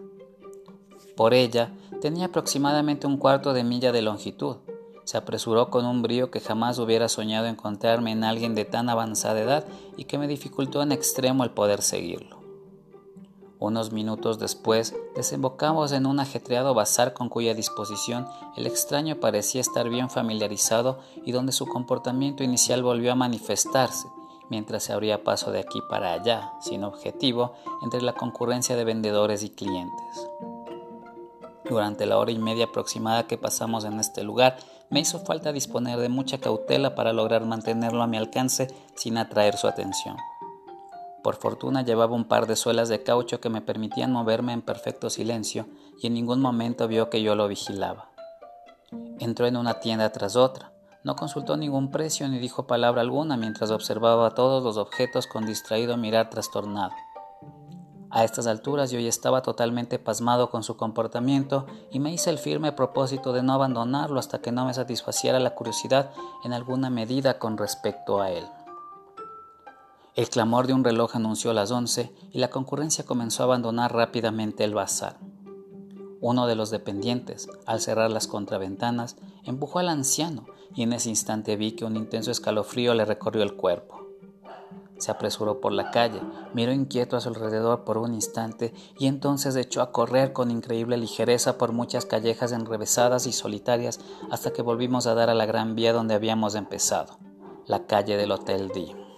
Por 1.15 1.33
ella 1.33 1.73
tenía 1.99 2.27
aproximadamente 2.27 3.07
un 3.07 3.17
cuarto 3.17 3.53
de 3.53 3.63
milla 3.63 3.91
de 3.91 4.01
longitud. 4.01 4.57
Se 5.03 5.17
apresuró 5.17 5.69
con 5.69 5.85
un 5.85 6.01
brío 6.01 6.29
que 6.29 6.39
jamás 6.39 6.79
hubiera 6.79 7.09
soñado 7.09 7.47
encontrarme 7.47 8.11
en 8.11 8.23
alguien 8.23 8.53
de 8.55 8.65
tan 8.65 8.89
avanzada 8.89 9.41
edad 9.41 9.65
y 9.97 10.05
que 10.05 10.17
me 10.17 10.27
dificultó 10.27 10.81
en 10.83 10.91
extremo 10.91 11.43
el 11.43 11.49
poder 11.51 11.81
seguirlo. 11.81 12.38
Unos 13.59 13.91
minutos 13.91 14.39
después 14.39 14.95
desembocamos 15.15 15.91
en 15.91 16.05
un 16.05 16.21
ajetreado 16.21 16.73
bazar 16.73 17.13
con 17.13 17.27
cuya 17.27 17.53
disposición 17.53 18.25
el 18.55 18.65
extraño 18.65 19.17
parecía 19.17 19.59
estar 19.59 19.89
bien 19.89 20.09
familiarizado 20.09 20.99
y 21.25 21.33
donde 21.33 21.51
su 21.51 21.65
comportamiento 21.65 22.41
inicial 22.41 22.83
volvió 22.83 23.11
a 23.11 23.15
manifestarse, 23.15 24.07
mientras 24.49 24.83
se 24.83 24.93
abría 24.93 25.25
paso 25.25 25.51
de 25.51 25.59
aquí 25.59 25.81
para 25.89 26.13
allá, 26.13 26.53
sin 26.61 26.85
objetivo, 26.85 27.53
entre 27.83 28.01
la 28.01 28.13
concurrencia 28.13 28.77
de 28.77 28.85
vendedores 28.85 29.43
y 29.43 29.49
clientes. 29.49 30.29
Durante 31.69 32.05
la 32.05 32.17
hora 32.17 32.31
y 32.31 32.39
media 32.39 32.65
aproximada 32.65 33.27
que 33.27 33.37
pasamos 33.37 33.83
en 33.83 33.99
este 33.99 34.23
lugar, 34.23 34.57
me 34.89 35.01
hizo 35.01 35.19
falta 35.19 35.51
disponer 35.51 35.99
de 35.99 36.07
mucha 36.07 36.39
cautela 36.39 36.95
para 36.95 37.11
lograr 37.11 37.45
mantenerlo 37.45 38.01
a 38.01 38.07
mi 38.07 38.15
alcance 38.15 38.73
sin 38.95 39.17
atraer 39.17 39.57
su 39.57 39.67
atención. 39.67 40.15
Por 41.23 41.35
fortuna 41.35 41.81
llevaba 41.81 42.15
un 42.15 42.25
par 42.25 42.47
de 42.47 42.55
suelas 42.55 42.87
de 42.87 43.03
caucho 43.03 43.41
que 43.41 43.49
me 43.49 43.61
permitían 43.61 44.11
moverme 44.11 44.53
en 44.53 44.61
perfecto 44.61 45.09
silencio 45.09 45.67
y 46.01 46.07
en 46.07 46.13
ningún 46.13 46.39
momento 46.39 46.87
vio 46.87 47.09
que 47.09 47.21
yo 47.21 47.35
lo 47.35 47.47
vigilaba. 47.47 48.09
Entró 49.19 49.45
en 49.45 49.57
una 49.57 49.79
tienda 49.81 50.11
tras 50.11 50.35
otra. 50.35 50.71
No 51.03 51.15
consultó 51.15 51.57
ningún 51.57 51.91
precio 51.91 52.27
ni 52.27 52.39
dijo 52.39 52.67
palabra 52.67 53.01
alguna 53.01 53.37
mientras 53.37 53.71
observaba 53.71 54.33
todos 54.33 54.63
los 54.63 54.77
objetos 54.77 55.27
con 55.27 55.45
distraído 55.45 55.97
mirar 55.97 56.29
trastornado. 56.29 56.93
A 58.11 58.23
estas 58.23 58.47
alturas 58.47 58.89
yo 58.89 58.99
ya 58.99 59.09
estaba 59.09 59.43
totalmente 59.43 59.99
pasmado 59.99 60.49
con 60.49 60.63
su 60.63 60.77
comportamiento 60.77 61.67
y 61.91 61.99
me 61.99 62.11
hice 62.11 62.31
el 62.31 62.39
firme 62.39 62.71
propósito 62.71 63.33
de 63.33 63.43
no 63.43 63.53
abandonarlo 63.53 64.19
hasta 64.19 64.39
que 64.39 64.51
no 64.51 64.65
me 64.65 64.73
satisfaciera 64.73 65.39
la 65.39 65.53
curiosidad 65.53 66.09
en 66.43 66.53
alguna 66.53 66.89
medida 66.89 67.37
con 67.37 67.57
respecto 67.57 68.19
a 68.19 68.31
él. 68.31 68.45
El 70.15 70.27
clamor 70.27 70.65
de 70.65 70.73
un 70.73 70.83
reloj 70.83 71.15
anunció 71.15 71.53
las 71.53 71.71
once 71.71 72.11
y 72.31 72.39
la 72.39 72.49
concurrencia 72.49 73.05
comenzó 73.05 73.43
a 73.43 73.45
abandonar 73.45 73.93
rápidamente 73.93 74.63
el 74.63 74.73
bazar. 74.73 75.17
Uno 76.19 76.47
de 76.47 76.55
los 76.55 76.71
dependientes, 76.71 77.47
al 77.65 77.79
cerrar 77.79 78.11
las 78.11 78.27
contraventanas, 78.27 79.15
empujó 79.43 79.79
al 79.79 79.87
anciano 79.87 80.47
y 80.75 80.83
en 80.83 80.93
ese 80.93 81.09
instante 81.09 81.55
vi 81.55 81.73
que 81.73 81.85
un 81.85 81.95
intenso 81.95 82.31
escalofrío 82.31 82.93
le 82.95 83.05
recorrió 83.05 83.43
el 83.43 83.55
cuerpo. 83.55 84.07
Se 84.97 85.11
apresuró 85.11 85.61
por 85.61 85.71
la 85.71 85.91
calle, 85.91 86.19
miró 86.53 86.73
inquieto 86.73 87.15
a 87.15 87.21
su 87.21 87.29
alrededor 87.29 87.85
por 87.85 87.97
un 87.97 88.13
instante 88.13 88.73
y 88.97 89.07
entonces 89.07 89.55
echó 89.55 89.81
a 89.81 89.93
correr 89.93 90.33
con 90.33 90.51
increíble 90.51 90.97
ligereza 90.97 91.57
por 91.57 91.71
muchas 91.71 92.05
callejas 92.05 92.51
enrevesadas 92.51 93.25
y 93.25 93.31
solitarias 93.31 94.01
hasta 94.29 94.51
que 94.51 94.63
volvimos 94.63 95.07
a 95.07 95.13
dar 95.13 95.29
a 95.29 95.35
la 95.35 95.45
gran 95.45 95.75
vía 95.75 95.93
donde 95.93 96.15
habíamos 96.15 96.55
empezado, 96.55 97.17
la 97.65 97.85
calle 97.85 98.17
del 98.17 98.33
Hotel 98.33 98.67
D. 98.69 99.08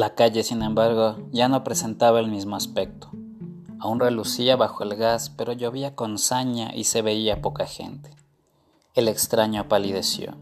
La 0.00 0.14
calle, 0.14 0.42
sin 0.44 0.62
embargo, 0.62 1.18
ya 1.30 1.48
no 1.48 1.62
presentaba 1.62 2.20
el 2.20 2.28
mismo 2.28 2.56
aspecto. 2.56 3.10
Aún 3.78 4.00
relucía 4.00 4.56
bajo 4.56 4.82
el 4.82 4.96
gas, 4.96 5.28
pero 5.28 5.52
llovía 5.52 5.94
con 5.94 6.16
saña 6.16 6.74
y 6.74 6.84
se 6.84 7.02
veía 7.02 7.42
poca 7.42 7.66
gente. 7.66 8.16
El 8.94 9.08
extraño 9.08 9.68
palideció. 9.68 10.38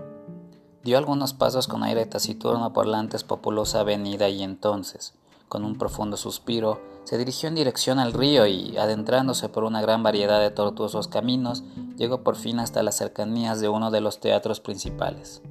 Dio 0.85 0.97
algunos 0.97 1.35
pasos 1.35 1.66
con 1.66 1.83
aire 1.83 2.07
taciturno 2.07 2.73
por 2.73 2.87
la 2.87 3.01
antes 3.01 3.25
populosa 3.25 3.81
avenida 3.81 4.29
y 4.29 4.44
entonces, 4.44 5.14
con 5.49 5.64
un 5.64 5.77
profundo 5.77 6.16
suspiro, 6.16 6.81
se 7.03 7.18
dirigió 7.18 7.49
en 7.49 7.57
dirección 7.57 7.99
al 7.99 8.12
río 8.12 8.47
y, 8.47 8.77
adentrándose 8.77 9.49
por 9.49 9.64
una 9.64 9.83
gran 9.83 10.05
variedad 10.05 10.38
de 10.38 10.53
tortuosos 10.53 11.09
caminos, 11.09 11.64
llegó 11.97 12.23
por 12.23 12.37
fin 12.37 12.61
hasta 12.61 12.85
las 12.85 12.97
cercanías 12.97 13.61
de 13.61 13.68
uno 13.68 13.90
de 13.90 14.03
los 14.03 14.21
teatros 14.21 14.61
principales. 14.61 15.42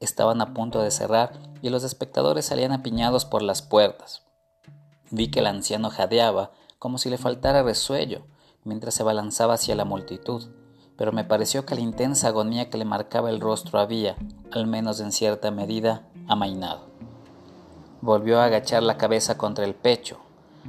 Estaban 0.00 0.40
a 0.40 0.54
punto 0.54 0.80
de 0.80 0.90
cerrar 0.90 1.32
y 1.60 1.68
los 1.68 1.84
espectadores 1.84 2.46
salían 2.46 2.72
apiñados 2.72 3.26
por 3.26 3.42
las 3.42 3.60
puertas. 3.60 4.22
Vi 5.10 5.30
que 5.30 5.40
el 5.40 5.46
anciano 5.46 5.90
jadeaba 5.90 6.52
como 6.78 6.96
si 6.96 7.10
le 7.10 7.18
faltara 7.18 7.62
resuello 7.62 8.22
mientras 8.64 8.94
se 8.94 9.02
balanzaba 9.02 9.54
hacia 9.54 9.74
la 9.74 9.84
multitud, 9.84 10.48
pero 10.96 11.12
me 11.12 11.24
pareció 11.24 11.66
que 11.66 11.74
la 11.74 11.82
intensa 11.82 12.28
agonía 12.28 12.70
que 12.70 12.78
le 12.78 12.86
marcaba 12.86 13.28
el 13.28 13.40
rostro 13.40 13.78
había, 13.78 14.16
al 14.50 14.66
menos 14.66 15.00
en 15.00 15.12
cierta 15.12 15.50
medida, 15.50 16.08
amainado. 16.28 16.88
Volvió 18.00 18.40
a 18.40 18.44
agachar 18.44 18.82
la 18.82 18.96
cabeza 18.96 19.36
contra 19.36 19.66
el 19.66 19.74
pecho. 19.74 20.18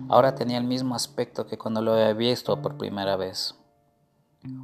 Ahora 0.10 0.36
tenía 0.36 0.58
el 0.58 0.66
mismo 0.66 0.94
aspecto 0.96 1.48
que 1.48 1.58
cuando 1.58 1.82
lo 1.82 1.94
había 1.94 2.12
visto 2.12 2.62
por 2.62 2.78
primera 2.78 3.16
vez. 3.16 3.56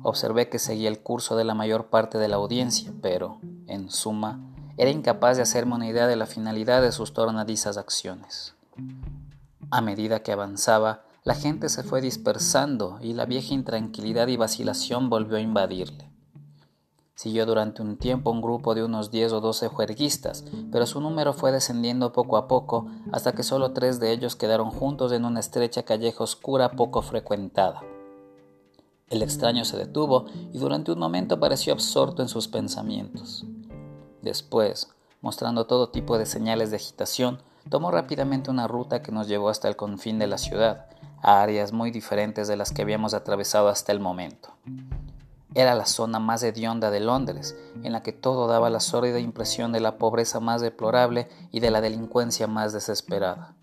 Observé 0.04 0.50
que 0.50 0.60
seguía 0.60 0.90
el 0.90 1.02
curso 1.02 1.38
de 1.38 1.44
la 1.46 1.54
mayor 1.54 1.86
parte 1.86 2.18
de 2.18 2.28
la 2.28 2.38
audiencia, 2.38 2.92
pero, 3.02 3.40
en 3.68 3.90
suma, 3.90 4.40
era 4.78 4.92
incapaz 4.92 5.38
de 5.38 5.44
hacerme 5.44 5.76
una 5.76 5.88
idea 5.88 6.08
de 6.08 6.16
la 6.16 6.28
finalidad 6.28 6.82
de 6.82 6.92
sus 6.92 7.14
tornadizas 7.14 7.78
acciones. 7.78 8.54
A 9.72 9.82
medida 9.82 10.22
que 10.22 10.32
avanzaba, 10.32 11.04
la 11.24 11.36
gente 11.36 11.68
se 11.68 11.84
fue 11.84 12.00
dispersando 12.00 13.00
y 13.02 13.14
la 13.14 13.26
vieja 13.26 13.54
intranquilidad 13.54 14.28
y 14.28 14.38
vacilación 14.38 15.10
volvió 15.10 15.38
a 15.38 15.42
invadirle. 15.42 16.10
Siguió 17.16 17.48
durante 17.48 17.82
un 17.82 17.98
tiempo 17.98 18.30
un 18.30 18.42
grupo 18.42 18.76
de 18.76 18.84
unos 18.84 19.10
diez 19.10 19.34
o 19.34 19.42
doce 19.42 19.68
juerguistas, 19.68 20.46
pero 20.72 20.86
su 20.86 21.02
número 21.02 21.34
fue 21.34 21.52
descendiendo 21.52 22.14
poco 22.14 22.38
a 22.38 22.48
poco 22.48 22.88
hasta 23.12 23.34
que 23.34 23.42
solo 23.42 23.72
tres 23.72 24.00
de 24.00 24.12
ellos 24.12 24.36
quedaron 24.36 24.70
juntos 24.70 25.12
en 25.12 25.26
una 25.26 25.40
estrecha 25.40 25.82
calleja 25.82 26.24
oscura 26.24 26.74
poco 26.74 27.02
frecuentada. 27.02 27.82
El 29.10 29.24
extraño 29.24 29.66
se 29.66 29.78
detuvo 29.78 30.28
y 30.54 30.60
durante 30.60 30.92
un 30.92 31.00
momento 31.00 31.40
pareció 31.40 31.74
absorto 31.74 32.22
en 32.22 32.28
sus 32.28 32.48
pensamientos. 32.48 33.46
Después, 34.28 34.90
mostrando 35.22 35.68
todo 35.68 35.90
tipo 35.90 36.18
de 36.18 36.26
señales 36.26 36.70
de 36.70 36.76
agitación, 36.76 37.42
tomó 37.70 37.92
rápidamente 37.92 38.52
una 38.52 38.68
ruta 38.68 39.02
que 39.02 39.14
nos 39.14 39.30
llevó 39.30 39.48
hasta 39.48 39.70
el 39.70 39.78
confín 39.78 40.20
de 40.20 40.28
la 40.28 40.38
ciudad, 40.38 40.88
a 41.22 41.42
áreas 41.42 41.72
muy 41.72 41.92
diferentes 41.92 42.50
de 42.50 42.58
las 42.58 42.72
que 42.72 42.82
habíamos 42.82 43.14
atravesado 43.14 43.70
hasta 43.70 43.94
el 43.94 44.02
momento. 44.02 44.50
Era 45.56 45.76
la 45.76 45.86
zona 45.86 46.20
más 46.20 46.44
hedionda 46.44 46.92
de 46.92 47.00
Londres, 47.00 47.56
en 47.84 47.94
la 47.94 48.04
que 48.04 48.12
todo 48.12 48.48
daba 48.48 48.70
la 48.70 48.82
sórdida 48.82 49.20
impresión 49.20 49.72
de 49.72 49.80
la 49.80 49.98
pobreza 49.98 50.42
más 50.42 50.60
deplorable 50.60 51.30
y 51.52 51.62
de 51.62 51.72
la 51.72 51.80
delincuencia 51.80 52.48
más 52.48 52.74
desesperada. 52.74 53.56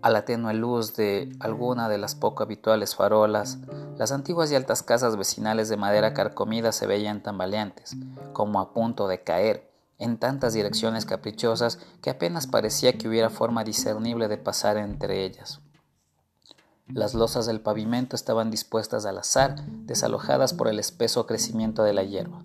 A 0.00 0.10
la 0.10 0.24
tenue 0.24 0.54
luz 0.54 0.94
de 0.94 1.34
alguna 1.40 1.88
de 1.88 1.98
las 1.98 2.14
poco 2.14 2.44
habituales 2.44 2.94
farolas, 2.94 3.58
las 3.96 4.12
antiguas 4.12 4.52
y 4.52 4.54
altas 4.54 4.84
casas 4.84 5.16
vecinales 5.16 5.68
de 5.68 5.76
madera 5.76 6.14
carcomida 6.14 6.70
se 6.70 6.86
veían 6.86 7.20
tambaleantes, 7.20 7.96
como 8.32 8.60
a 8.60 8.72
punto 8.72 9.08
de 9.08 9.24
caer, 9.24 9.68
en 9.98 10.18
tantas 10.18 10.54
direcciones 10.54 11.04
caprichosas 11.04 11.80
que 12.00 12.10
apenas 12.10 12.46
parecía 12.46 12.96
que 12.96 13.08
hubiera 13.08 13.28
forma 13.28 13.64
discernible 13.64 14.28
de 14.28 14.38
pasar 14.38 14.76
entre 14.76 15.24
ellas. 15.24 15.60
Las 16.86 17.14
losas 17.14 17.46
del 17.46 17.60
pavimento 17.60 18.14
estaban 18.14 18.52
dispuestas 18.52 19.04
al 19.04 19.18
azar, 19.18 19.56
desalojadas 19.66 20.54
por 20.54 20.68
el 20.68 20.78
espeso 20.78 21.26
crecimiento 21.26 21.82
de 21.82 21.92
la 21.92 22.04
hierba. 22.04 22.44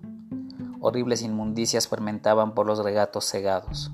Horribles 0.80 1.22
inmundicias 1.22 1.86
fermentaban 1.86 2.52
por 2.54 2.66
los 2.66 2.80
regatos 2.80 3.30
cegados. 3.30 3.92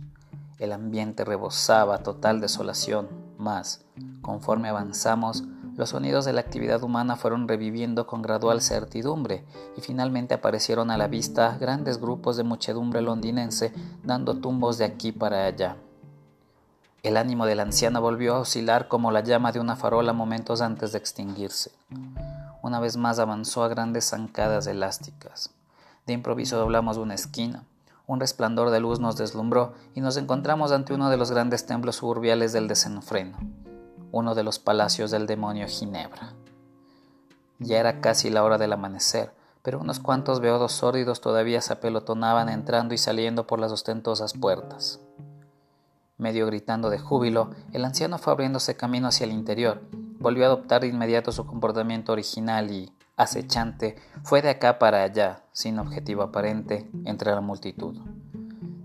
El 0.58 0.72
ambiente 0.72 1.24
rebosaba 1.24 1.98
total 1.98 2.40
desolación, 2.40 3.19
mas, 3.40 3.84
conforme 4.22 4.68
avanzamos, 4.68 5.44
los 5.76 5.90
sonidos 5.90 6.26
de 6.26 6.34
la 6.34 6.42
actividad 6.42 6.82
humana 6.82 7.16
fueron 7.16 7.48
reviviendo 7.48 8.06
con 8.06 8.20
gradual 8.20 8.60
certidumbre 8.60 9.44
y 9.76 9.80
finalmente 9.80 10.34
aparecieron 10.34 10.90
a 10.90 10.98
la 10.98 11.08
vista 11.08 11.56
grandes 11.58 11.98
grupos 11.98 12.36
de 12.36 12.44
muchedumbre 12.44 13.00
londinense 13.00 13.72
dando 14.04 14.36
tumbos 14.36 14.76
de 14.76 14.84
aquí 14.84 15.10
para 15.10 15.46
allá. 15.46 15.76
El 17.02 17.16
ánimo 17.16 17.46
de 17.46 17.54
la 17.54 17.62
anciana 17.62 17.98
volvió 17.98 18.34
a 18.34 18.40
oscilar 18.40 18.88
como 18.88 19.10
la 19.10 19.22
llama 19.22 19.52
de 19.52 19.60
una 19.60 19.74
farola 19.74 20.12
momentos 20.12 20.60
antes 20.60 20.92
de 20.92 20.98
extinguirse. 20.98 21.72
Una 22.62 22.78
vez 22.78 22.98
más 22.98 23.18
avanzó 23.18 23.64
a 23.64 23.68
grandes 23.68 24.10
zancadas 24.10 24.66
elásticas. 24.66 25.50
De 26.06 26.12
improviso 26.12 26.58
doblamos 26.58 26.98
una 26.98 27.14
esquina. 27.14 27.64
Un 28.10 28.18
resplandor 28.18 28.70
de 28.70 28.80
luz 28.80 28.98
nos 28.98 29.16
deslumbró 29.16 29.72
y 29.94 30.00
nos 30.00 30.16
encontramos 30.16 30.72
ante 30.72 30.92
uno 30.92 31.10
de 31.10 31.16
los 31.16 31.30
grandes 31.30 31.64
templos 31.66 31.94
suburbiales 31.94 32.52
del 32.52 32.66
desenfreno, 32.66 33.38
uno 34.10 34.34
de 34.34 34.42
los 34.42 34.58
palacios 34.58 35.12
del 35.12 35.28
demonio 35.28 35.68
Ginebra. 35.68 36.32
Ya 37.60 37.78
era 37.78 38.00
casi 38.00 38.28
la 38.28 38.42
hora 38.42 38.58
del 38.58 38.72
amanecer, 38.72 39.32
pero 39.62 39.78
unos 39.78 40.00
cuantos 40.00 40.40
beodos 40.40 40.72
sórdidos 40.72 41.20
todavía 41.20 41.60
se 41.60 41.72
apelotonaban 41.72 42.48
entrando 42.48 42.94
y 42.94 42.98
saliendo 42.98 43.46
por 43.46 43.60
las 43.60 43.70
ostentosas 43.70 44.32
puertas. 44.32 44.98
Medio 46.18 46.46
gritando 46.46 46.90
de 46.90 46.98
júbilo, 46.98 47.50
el 47.72 47.84
anciano 47.84 48.18
fue 48.18 48.32
abriéndose 48.32 48.76
camino 48.76 49.06
hacia 49.06 49.22
el 49.22 49.30
interior. 49.30 49.82
Volvió 50.18 50.42
a 50.42 50.46
adoptar 50.48 50.80
de 50.80 50.88
inmediato 50.88 51.30
su 51.30 51.46
comportamiento 51.46 52.10
original 52.10 52.72
y, 52.72 52.92
acechante, 53.20 53.96
fue 54.22 54.40
de 54.40 54.48
acá 54.48 54.78
para 54.78 55.02
allá, 55.02 55.42
sin 55.52 55.78
objetivo 55.78 56.22
aparente, 56.22 56.90
entre 57.04 57.32
la 57.32 57.42
multitud. 57.42 57.98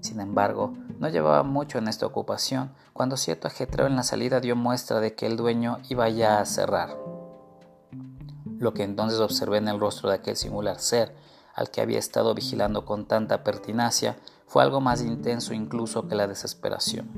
Sin 0.01 0.19
embargo, 0.19 0.73
no 0.99 1.07
llevaba 1.07 1.43
mucho 1.43 1.77
en 1.77 1.87
esta 1.87 2.05
ocupación 2.05 2.73
cuando 2.91 3.15
cierto 3.15 3.47
ajetreo 3.47 3.87
en 3.87 3.95
la 3.95 4.03
salida 4.03 4.41
dio 4.41 4.55
muestra 4.55 4.99
de 4.99 5.15
que 5.15 5.25
el 5.25 5.37
dueño 5.37 5.79
iba 5.89 6.09
ya 6.09 6.39
a 6.39 6.45
cerrar. 6.45 6.97
Lo 8.57 8.73
que 8.73 8.83
entonces 8.83 9.19
observé 9.19 9.57
en 9.57 9.69
el 9.69 9.79
rostro 9.79 10.09
de 10.09 10.15
aquel 10.15 10.35
singular 10.35 10.79
ser, 10.79 11.15
al 11.53 11.69
que 11.71 11.79
había 11.79 11.99
estado 11.99 12.33
vigilando 12.33 12.85
con 12.85 13.07
tanta 13.07 13.43
pertinacia, 13.43 14.17
fue 14.47 14.63
algo 14.63 14.81
más 14.81 15.01
intenso 15.01 15.53
incluso 15.53 16.09
que 16.09 16.15
la 16.15 16.27
desesperación. 16.27 17.09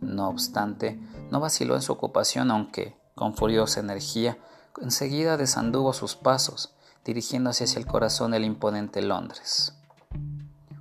No 0.00 0.28
obstante, 0.28 1.00
no 1.30 1.38
vaciló 1.38 1.76
en 1.76 1.82
su 1.82 1.92
ocupación 1.92 2.50
aunque, 2.50 2.96
con 3.14 3.34
furiosa 3.34 3.78
energía, 3.78 4.38
enseguida 4.82 5.36
desanduvo 5.36 5.92
sus 5.92 6.16
pasos, 6.16 6.74
dirigiéndose 7.04 7.64
hacia 7.64 7.78
el 7.78 7.86
corazón 7.86 8.32
del 8.32 8.44
imponente 8.44 9.02
Londres. 9.02 9.74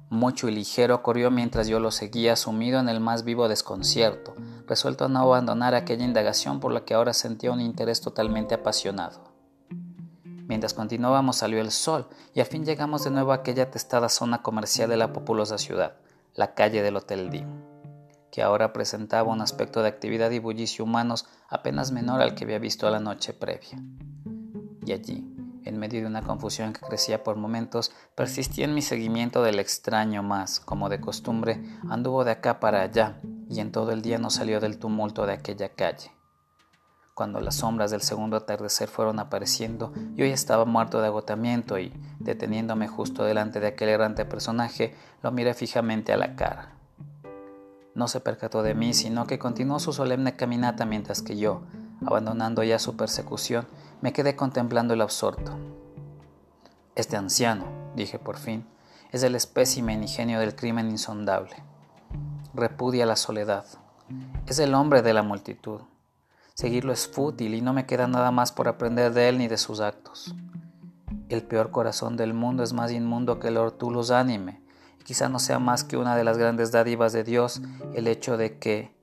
Mucho 0.10 0.48
y 0.48 0.52
ligero 0.52 1.04
corrió 1.04 1.30
mientras 1.30 1.68
yo 1.68 1.80
lo 1.80 1.92
seguía 1.92 2.36
sumido 2.36 2.80
en 2.80 2.90
el 2.90 3.00
más 3.00 3.24
vivo 3.24 3.48
desconcierto, 3.48 4.34
resuelto 4.68 5.06
a 5.06 5.08
no 5.08 5.20
abandonar 5.20 5.76
aquella 5.76 6.04
indagación 6.04 6.60
por 6.60 6.72
la 6.72 6.84
que 6.84 6.96
ahora 6.96 7.14
sentía 7.14 7.52
un 7.52 7.62
interés 7.62 8.02
totalmente 8.02 8.56
apasionado. 8.56 9.30
Mientras 10.48 10.74
continuábamos 10.74 11.36
salió 11.38 11.62
el 11.62 11.70
sol 11.70 12.08
y 12.34 12.40
al 12.40 12.48
fin 12.48 12.66
llegamos 12.66 13.04
de 13.04 13.12
nuevo 13.12 13.32
a 13.32 13.36
aquella 13.36 13.70
testada 13.70 14.10
zona 14.10 14.42
comercial 14.42 14.90
de 14.90 14.98
la 14.98 15.14
populosa 15.14 15.60
ciudad, 15.60 15.94
la 16.34 16.56
calle 16.56 16.82
del 16.82 16.96
Hotel 16.96 17.30
D, 17.30 17.46
que 18.32 18.42
ahora 18.42 18.74
presentaba 18.74 19.32
un 19.32 19.42
aspecto 19.42 19.82
de 19.82 19.90
actividad 19.90 20.32
y 20.32 20.40
bullicio 20.40 20.86
humanos 20.86 21.26
apenas 21.48 21.92
menor 21.92 22.22
al 22.22 22.36
que 22.36 22.44
había 22.44 22.60
visto 22.60 22.90
la 22.90 23.00
noche 23.00 23.34
previa. 23.34 23.82
Y 24.86 24.92
allí, 24.92 25.26
en 25.66 25.78
medio 25.78 26.02
de 26.02 26.08
una 26.08 26.22
confusión 26.22 26.74
que 26.74 26.82
crecía 26.82 27.24
por 27.24 27.36
momentos, 27.36 27.92
persistía 28.16 28.66
en 28.66 28.74
mi 28.74 28.82
seguimiento 28.82 29.44
del 29.44 29.60
extraño 29.60 30.24
más, 30.24 30.60
como 30.60 30.90
de 30.90 31.00
costumbre, 31.00 31.62
anduvo 31.90 32.24
de 32.24 32.32
acá 32.32 32.60
para 32.60 32.82
allá 32.82 33.20
y 33.50 33.60
en 33.60 33.72
todo 33.72 33.92
el 33.92 34.02
día 34.02 34.18
no 34.18 34.30
salió 34.30 34.60
del 34.60 34.78
tumulto 34.78 35.26
de 35.26 35.34
aquella 35.34 35.70
calle. 35.70 36.12
Cuando 37.14 37.42
las 37.42 37.56
sombras 37.56 37.92
del 37.92 38.02
segundo 38.02 38.38
atardecer 38.38 38.88
fueron 38.88 39.20
apareciendo, 39.20 39.92
yo 40.16 40.26
ya 40.26 40.34
estaba 40.34 40.64
muerto 40.64 41.02
de 41.02 41.08
agotamiento 41.08 41.78
y, 41.78 41.92
deteniéndome 42.20 42.88
justo 42.88 43.26
delante 43.26 43.60
de 43.60 43.68
aquel 43.68 43.90
errante 43.90 44.24
personaje, 44.24 44.96
lo 45.22 45.32
miré 45.32 45.54
fijamente 45.54 46.14
a 46.14 46.18
la 46.18 46.38
cara. 46.38 46.79
No 48.00 48.08
se 48.08 48.22
percató 48.22 48.64
de 48.64 48.76
mí, 48.76 48.94
sino 48.94 49.28
que 49.28 49.40
continuó 49.40 49.78
su 49.78 49.92
solemne 49.92 50.38
caminata 50.38 50.86
mientras 50.86 51.22
que 51.22 51.36
yo, 51.36 51.64
abandonando 52.06 52.64
ya 52.64 52.80
su 52.80 52.96
persecución, 52.96 53.68
me 54.00 54.14
quedé 54.14 54.38
contemplando 54.38 54.94
el 54.94 55.02
absorto. 55.02 55.58
Este 56.96 57.18
anciano, 57.18 57.66
dije 57.98 58.18
por 58.18 58.38
fin, 58.38 58.66
es 59.12 59.24
el 59.24 59.36
espécimen 59.36 60.02
y 60.02 60.08
genio 60.08 60.40
del 60.40 60.56
crimen 60.56 60.90
insondable. 60.90 61.58
Repudia 62.54 63.06
la 63.06 63.18
soledad. 63.18 63.66
Es 64.48 64.60
el 64.60 64.76
hombre 64.76 65.02
de 65.02 65.14
la 65.14 65.22
multitud. 65.22 65.82
Seguirlo 66.54 66.94
es 66.94 67.06
fútil 67.06 67.54
y 67.54 67.60
no 67.60 67.74
me 67.74 67.86
queda 67.86 68.08
nada 68.08 68.32
más 68.32 68.54
por 68.54 68.70
aprender 68.70 69.12
de 69.12 69.28
él 69.28 69.40
ni 69.40 69.50
de 69.50 69.58
sus 69.58 69.82
actos. 69.82 70.34
El 71.28 71.44
peor 71.44 71.72
corazón 71.72 72.16
del 72.16 72.34
mundo 72.34 72.64
es 72.64 72.72
más 72.72 72.94
inmundo 72.94 73.40
que 73.40 73.50
el 73.50 73.58
ortulus 73.58 74.10
anime, 74.10 74.62
quizá 75.10 75.28
no 75.28 75.40
sea 75.40 75.58
más 75.58 75.84
que 75.84 75.98
una 75.98 76.16
de 76.16 76.24
las 76.24 76.38
grandes 76.38 76.72
dádivas 76.72 77.14
de 77.14 77.24
Dios 77.24 77.64
el 77.96 78.08
hecho 78.08 78.38
de 78.38 78.60
que 78.60 78.94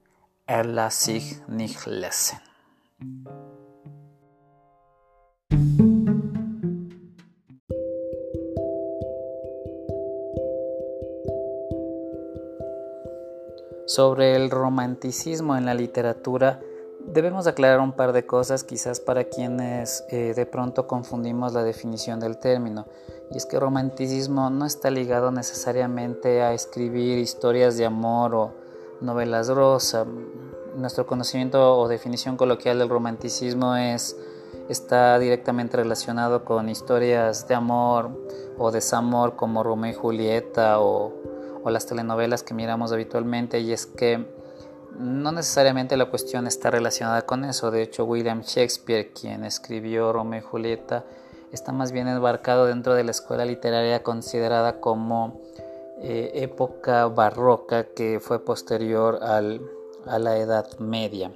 Erla 0.46 0.92
sich 0.92 1.42
nicht 1.48 1.84
lesen. 1.88 2.38
Sobre 13.88 14.36
el 14.36 14.50
romanticismo 14.50 15.56
en 15.56 15.66
la 15.66 15.74
literatura, 15.74 16.60
Debemos 17.06 17.46
aclarar 17.46 17.78
un 17.78 17.92
par 17.92 18.12
de 18.12 18.26
cosas 18.26 18.64
quizás 18.64 18.98
para 18.98 19.24
quienes 19.24 20.04
eh, 20.10 20.34
de 20.34 20.44
pronto 20.44 20.88
confundimos 20.88 21.52
la 21.52 21.62
definición 21.62 22.18
del 22.18 22.36
término. 22.36 22.86
Y 23.30 23.36
es 23.36 23.46
que 23.46 23.60
romanticismo 23.60 24.50
no 24.50 24.66
está 24.66 24.90
ligado 24.90 25.30
necesariamente 25.30 26.42
a 26.42 26.52
escribir 26.52 27.18
historias 27.18 27.76
de 27.76 27.86
amor 27.86 28.34
o 28.34 28.54
novelas 29.00 29.48
rosa. 29.48 30.04
Nuestro 30.74 31.06
conocimiento 31.06 31.78
o 31.78 31.86
definición 31.86 32.36
coloquial 32.36 32.80
del 32.80 32.88
romanticismo 32.88 33.76
es 33.76 34.16
está 34.68 35.16
directamente 35.20 35.76
relacionado 35.76 36.44
con 36.44 36.68
historias 36.68 37.46
de 37.46 37.54
amor 37.54 38.10
o 38.58 38.72
desamor 38.72 39.36
como 39.36 39.62
Romeo 39.62 39.92
y 39.92 39.94
Julieta 39.94 40.80
o, 40.80 41.12
o 41.62 41.70
las 41.70 41.86
telenovelas 41.86 42.42
que 42.42 42.52
miramos 42.52 42.90
habitualmente 42.90 43.60
y 43.60 43.72
es 43.72 43.86
que 43.86 44.26
no 44.98 45.32
necesariamente 45.32 45.96
la 45.96 46.06
cuestión 46.06 46.46
está 46.46 46.70
relacionada 46.70 47.22
con 47.22 47.44
eso. 47.44 47.70
De 47.70 47.82
hecho, 47.82 48.04
William 48.04 48.42
Shakespeare, 48.42 49.12
quien 49.12 49.44
escribió 49.44 50.12
Romeo 50.12 50.40
y 50.40 50.42
Julieta, 50.42 51.04
está 51.52 51.72
más 51.72 51.92
bien 51.92 52.09
embarcado 52.09 52.66
dentro 52.66 52.94
de 52.94 53.04
la 53.04 53.11
escuela 53.11 53.44
literaria 53.44 54.02
considerada 54.02 54.80
como 54.80 55.40
eh, 56.02 56.32
época 56.35 57.06
barroca 57.06 57.85
que 57.85 58.20
fue 58.20 58.44
posterior 58.44 59.18
al, 59.22 59.61
a 60.06 60.18
la 60.18 60.37
Edad 60.37 60.78
Media. 60.78 61.32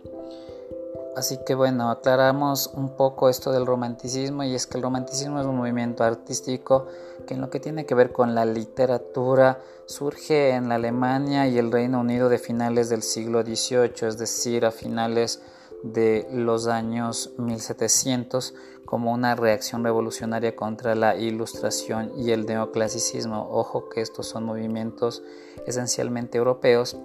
Así 1.16 1.38
que 1.44 1.54
bueno, 1.54 1.90
aclaramos 1.90 2.68
un 2.68 2.96
poco 2.96 3.28
esto 3.28 3.52
del 3.52 3.66
romanticismo 3.66 4.44
y 4.44 4.54
es 4.54 4.66
que 4.66 4.78
el 4.78 4.82
romanticismo 4.82 5.40
es 5.40 5.46
un 5.46 5.56
movimiento 5.56 6.04
artístico 6.04 6.86
que 7.30 7.34
en 7.34 7.42
lo 7.42 7.48
que 7.48 7.60
tiene 7.60 7.86
que 7.86 7.94
ver 7.94 8.10
con 8.10 8.34
la 8.34 8.44
literatura 8.44 9.62
surge 9.86 10.50
en 10.50 10.68
la 10.68 10.74
Alemania 10.74 11.46
y 11.46 11.58
el 11.58 11.70
Reino 11.70 12.00
Unido 12.00 12.28
de 12.28 12.38
finales 12.38 12.88
del 12.88 13.04
siglo 13.04 13.44
XVIII, 13.44 14.08
es 14.08 14.18
decir, 14.18 14.64
a 14.64 14.72
finales 14.72 15.40
de 15.84 16.26
los 16.32 16.66
años 16.66 17.32
1700 17.38 18.52
como 18.84 19.12
una 19.12 19.36
reacción 19.36 19.84
revolucionaria 19.84 20.56
contra 20.56 20.96
la 20.96 21.14
ilustración 21.14 22.10
y 22.16 22.32
el 22.32 22.46
neoclasicismo. 22.46 23.48
Ojo 23.48 23.88
que 23.88 24.00
estos 24.00 24.26
son 24.26 24.42
movimientos 24.42 25.22
esencialmente 25.68 26.36
europeos, 26.36 26.96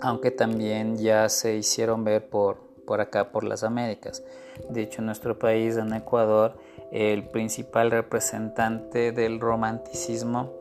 aunque 0.00 0.30
también 0.30 0.98
ya 0.98 1.28
se 1.28 1.56
hicieron 1.56 2.04
ver 2.04 2.28
por, 2.30 2.58
por 2.86 3.00
acá, 3.00 3.32
por 3.32 3.42
las 3.42 3.64
Américas. 3.64 4.22
De 4.70 4.82
hecho, 4.82 5.00
en 5.00 5.06
nuestro 5.06 5.36
país, 5.36 5.76
en 5.76 5.92
Ecuador, 5.94 6.56
el 6.90 7.28
principal 7.28 7.90
representante 7.90 9.12
del 9.12 9.40
romanticismo 9.40 10.52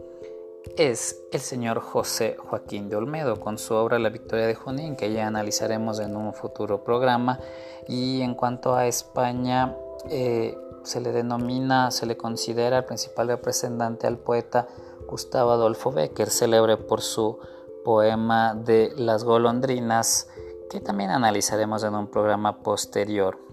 es 0.75 1.23
el 1.31 1.39
señor 1.39 1.79
José 1.79 2.35
Joaquín 2.37 2.89
de 2.89 2.97
Olmedo 2.97 3.39
con 3.39 3.57
su 3.57 3.73
obra 3.73 3.99
La 3.99 4.09
Victoria 4.09 4.45
de 4.45 4.55
Junín, 4.55 4.95
que 4.95 5.11
ya 5.11 5.27
analizaremos 5.27 5.99
en 5.99 6.15
un 6.15 6.33
futuro 6.33 6.83
programa. 6.83 7.39
Y 7.87 8.21
en 8.21 8.35
cuanto 8.35 8.75
a 8.75 8.85
España, 8.87 9.75
eh, 10.09 10.57
se 10.83 11.01
le 11.01 11.11
denomina, 11.11 11.91
se 11.91 12.05
le 12.05 12.17
considera 12.17 12.79
el 12.79 12.85
principal 12.85 13.27
representante 13.29 14.07
al 14.07 14.17
poeta 14.17 14.67
Gustavo 15.07 15.51
Adolfo 15.51 15.91
Becker, 15.91 16.29
célebre 16.29 16.77
por 16.77 17.01
su 17.01 17.39
poema 17.83 18.53
de 18.53 18.91
Las 18.97 19.23
golondrinas, 19.23 20.29
que 20.69 20.81
también 20.81 21.09
analizaremos 21.09 21.83
en 21.83 21.95
un 21.95 22.07
programa 22.07 22.61
posterior. 22.61 23.46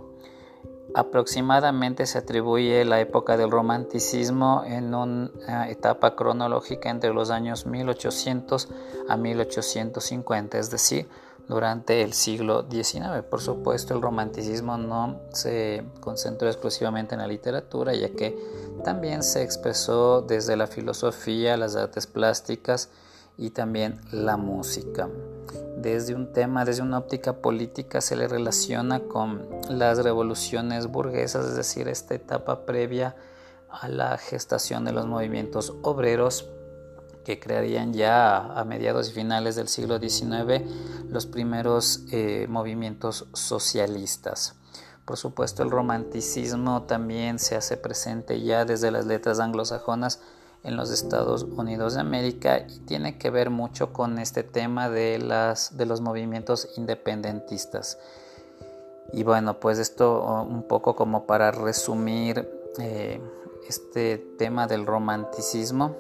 Aproximadamente 0.95 2.07
se 2.07 2.19
atribuye 2.19 2.85
la 2.85 3.01
época 3.01 3.37
del 3.37 3.51
romanticismo 3.51 4.63
en 4.65 4.95
una 4.95 5.69
etapa 5.69 6.15
cronológica 6.15 6.89
entre 6.89 7.13
los 7.13 7.31
años 7.31 7.67
1800 7.67 8.69
a 9.09 9.17
1850, 9.17 10.57
es 10.57 10.71
decir, 10.71 11.09
durante 11.49 12.03
el 12.03 12.13
siglo 12.13 12.65
XIX. 12.71 13.25
Por 13.29 13.41
supuesto, 13.41 13.93
el 13.93 14.03
romanticismo 14.03 14.79
no 14.79 15.21
se 15.33 15.85
concentró 15.99 16.49
exclusivamente 16.49 17.17
en 17.17 17.23
la 17.23 17.27
literatura, 17.27 17.93
ya 17.93 18.11
que 18.11 18.39
también 18.85 19.25
se 19.25 19.43
expresó 19.43 20.23
desde 20.23 20.57
la 20.57 20.69
filosofía, 20.69 21.57
las 21.57 21.75
artes 21.75 22.07
plásticas 22.07 22.89
y 23.37 23.51
también 23.51 24.01
la 24.13 24.37
música 24.37 25.09
desde 25.77 26.15
un 26.15 26.33
tema, 26.33 26.65
desde 26.65 26.83
una 26.83 26.99
óptica 26.99 27.35
política, 27.35 28.01
se 28.01 28.17
le 28.17 28.29
relaciona 28.29 29.01
con 29.01 29.49
las 29.69 29.99
revoluciones 29.99 30.87
burguesas, 30.87 31.47
es 31.47 31.57
decir, 31.57 31.89
esta 31.89 32.15
etapa 32.15 32.65
previa 32.67 33.17
a 33.69 33.89
la 33.89 34.17
gestación 34.19 34.85
de 34.85 34.93
los 34.93 35.07
movimientos 35.07 35.75
obreros 35.83 36.49
que 37.25 37.41
crearían 37.41 37.93
ya 37.93 38.37
a 38.37 38.65
mediados 38.65 39.09
y 39.09 39.13
finales 39.13 39.57
del 39.57 39.69
siglo 39.69 39.99
XIX 39.99 40.63
los 41.09 41.27
primeros 41.27 42.03
eh, 42.13 42.47
movimientos 42.49 43.27
socialistas. 43.33 44.57
Por 45.05 45.17
supuesto, 45.17 45.63
el 45.63 45.71
romanticismo 45.71 46.85
también 46.85 47.39
se 47.39 47.57
hace 47.57 47.77
presente 47.77 48.41
ya 48.41 48.65
desde 48.65 48.91
las 48.91 49.07
letras 49.07 49.41
anglosajonas 49.41 50.21
en 50.65 50.77
los 50.77 50.91
Estados 50.91 51.45
Unidos 51.45 51.95
de 51.95 52.01
América 52.01 52.67
y 52.69 52.81
tiene 52.81 53.19
que 53.19 53.31
ver 53.31 53.51
mucho 53.51 53.93
con 53.93 54.19
este 54.19 54.43
tema 54.43 54.89
de, 54.91 55.19
las, 55.19 55.77
de 55.77 55.87
los 55.87 56.01
movimientos 56.01 56.71
independentistas. 56.77 57.99
Y 59.13 59.23
bueno, 59.23 59.61
pues 59.61 59.79
esto 59.79 60.43
un 60.49 60.63
poco 60.63 60.97
como 60.97 61.27
para 61.27 61.51
resumir 61.53 62.49
eh, 62.79 63.21
este 63.69 64.19
tema 64.39 64.67
del 64.67 64.87
romanticismo 64.87 65.97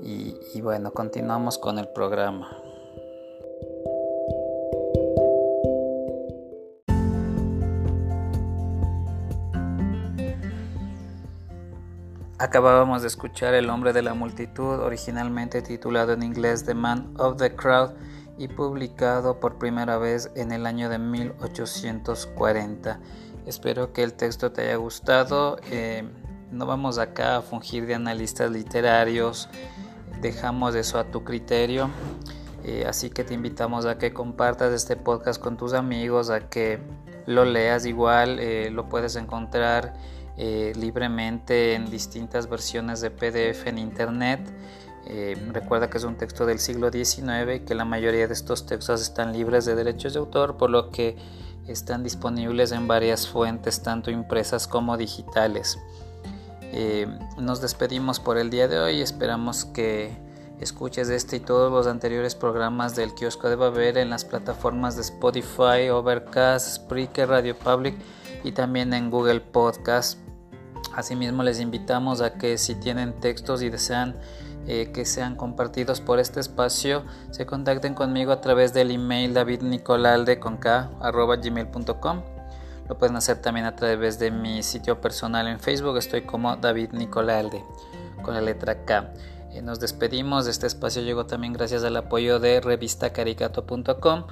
y 0.00 0.60
bueno, 0.60 0.92
continuamos 0.92 1.58
con 1.58 1.78
el 1.78 1.88
programa. 1.88 2.67
Acabábamos 12.40 13.02
de 13.02 13.08
escuchar 13.08 13.54
El 13.54 13.68
hombre 13.68 13.92
de 13.92 14.00
la 14.00 14.14
multitud, 14.14 14.78
originalmente 14.78 15.60
titulado 15.60 16.12
en 16.12 16.22
inglés 16.22 16.64
The 16.64 16.74
Man 16.74 17.12
of 17.18 17.36
the 17.36 17.56
Crowd 17.56 17.94
y 18.38 18.46
publicado 18.46 19.40
por 19.40 19.58
primera 19.58 19.98
vez 19.98 20.30
en 20.36 20.52
el 20.52 20.64
año 20.64 20.88
de 20.88 21.00
1840. 21.00 23.00
Espero 23.44 23.92
que 23.92 24.04
el 24.04 24.12
texto 24.12 24.52
te 24.52 24.62
haya 24.62 24.76
gustado. 24.76 25.56
Eh, 25.72 26.08
no 26.52 26.64
vamos 26.64 26.98
acá 26.98 27.38
a 27.38 27.42
fungir 27.42 27.86
de 27.86 27.96
analistas 27.96 28.52
literarios, 28.52 29.48
dejamos 30.20 30.76
eso 30.76 31.00
a 31.00 31.10
tu 31.10 31.24
criterio. 31.24 31.90
Eh, 32.62 32.84
así 32.88 33.10
que 33.10 33.24
te 33.24 33.34
invitamos 33.34 33.84
a 33.84 33.98
que 33.98 34.12
compartas 34.12 34.72
este 34.72 34.94
podcast 34.94 35.42
con 35.42 35.56
tus 35.56 35.72
amigos, 35.72 36.30
a 36.30 36.48
que 36.48 36.78
lo 37.26 37.44
leas 37.44 37.84
igual, 37.84 38.38
eh, 38.38 38.70
lo 38.70 38.88
puedes 38.88 39.16
encontrar 39.16 39.94
eh, 40.40 40.72
libremente 40.76 41.74
en 41.74 41.90
distintas 41.90 42.48
versiones 42.48 43.00
de 43.00 43.10
PDF 43.10 43.66
en 43.66 43.76
Internet. 43.76 44.40
Eh, 45.06 45.36
recuerda 45.52 45.90
que 45.90 45.98
es 45.98 46.04
un 46.04 46.16
texto 46.16 46.46
del 46.46 46.60
siglo 46.60 46.92
XIX 46.92 47.56
y 47.56 47.60
que 47.60 47.74
la 47.74 47.84
mayoría 47.84 48.28
de 48.28 48.34
estos 48.34 48.64
textos 48.64 49.02
están 49.02 49.32
libres 49.32 49.64
de 49.64 49.74
derechos 49.74 50.12
de 50.12 50.20
autor, 50.20 50.56
por 50.56 50.70
lo 50.70 50.90
que 50.90 51.16
están 51.66 52.04
disponibles 52.04 52.70
en 52.70 52.86
varias 52.86 53.26
fuentes, 53.26 53.82
tanto 53.82 54.12
impresas 54.12 54.68
como 54.68 54.96
digitales. 54.96 55.76
Eh, 56.72 57.08
nos 57.36 57.60
despedimos 57.60 58.20
por 58.20 58.38
el 58.38 58.48
día 58.48 58.68
de 58.68 58.78
hoy, 58.78 59.00
esperamos 59.00 59.64
que 59.64 60.16
escuches 60.60 61.08
este 61.08 61.36
y 61.36 61.40
todos 61.40 61.72
los 61.72 61.88
anteriores 61.88 62.36
programas 62.36 62.94
del 62.94 63.12
kiosco 63.12 63.48
de 63.48 63.56
Babel 63.56 63.96
en 63.96 64.10
las 64.10 64.24
plataformas 64.24 64.94
de 64.94 65.02
Spotify, 65.02 65.88
Overcast, 65.90 66.76
Spreaker, 66.76 67.28
Radio 67.28 67.58
Public 67.58 67.96
y 68.44 68.52
también 68.52 68.92
en 68.94 69.10
Google 69.10 69.40
Podcast. 69.40 70.27
Asimismo 70.94 71.42
les 71.42 71.60
invitamos 71.60 72.20
a 72.20 72.34
que 72.34 72.58
si 72.58 72.74
tienen 72.74 73.20
textos 73.20 73.62
y 73.62 73.70
desean 73.70 74.16
eh, 74.66 74.90
que 74.92 75.06
sean 75.06 75.34
compartidos 75.34 76.02
por 76.02 76.18
este 76.18 76.40
espacio, 76.40 77.02
se 77.30 77.46
contacten 77.46 77.94
conmigo 77.94 78.32
a 78.32 78.42
través 78.42 78.74
del 78.74 78.90
email 78.90 79.32
davidnicolalde 79.32 80.38
con. 80.38 80.58
Lo 82.86 82.98
pueden 82.98 83.16
hacer 83.16 83.40
también 83.40 83.64
a 83.64 83.76
través 83.76 84.18
de 84.18 84.30
mi 84.30 84.62
sitio 84.62 85.00
personal 85.00 85.46
en 85.46 85.58
Facebook, 85.58 85.96
estoy 85.96 86.22
como 86.22 86.56
David 86.56 86.90
Nicolalde 86.92 87.64
con 88.22 88.34
la 88.34 88.40
letra 88.42 88.84
K. 88.84 89.12
Eh, 89.52 89.62
nos 89.62 89.80
despedimos, 89.80 90.46
este 90.46 90.66
espacio 90.66 91.00
llegó 91.00 91.24
también 91.24 91.54
gracias 91.54 91.82
al 91.84 91.96
apoyo 91.96 92.38
de 92.38 92.60
revistacaricato.com. 92.60 94.24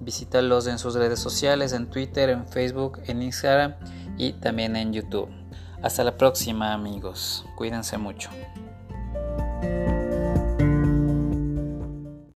Visítalos 0.00 0.66
en 0.68 0.78
sus 0.78 0.94
redes 0.94 1.20
sociales, 1.20 1.74
en 1.74 1.90
Twitter, 1.90 2.30
en 2.30 2.46
Facebook, 2.46 3.00
en 3.06 3.22
Instagram 3.22 3.74
y 4.16 4.32
también 4.32 4.76
en 4.76 4.92
YouTube. 4.92 5.41
Hasta 5.82 6.04
la 6.04 6.16
próxima 6.16 6.72
amigos, 6.72 7.44
cuídense 7.56 7.98
mucho. 7.98 8.30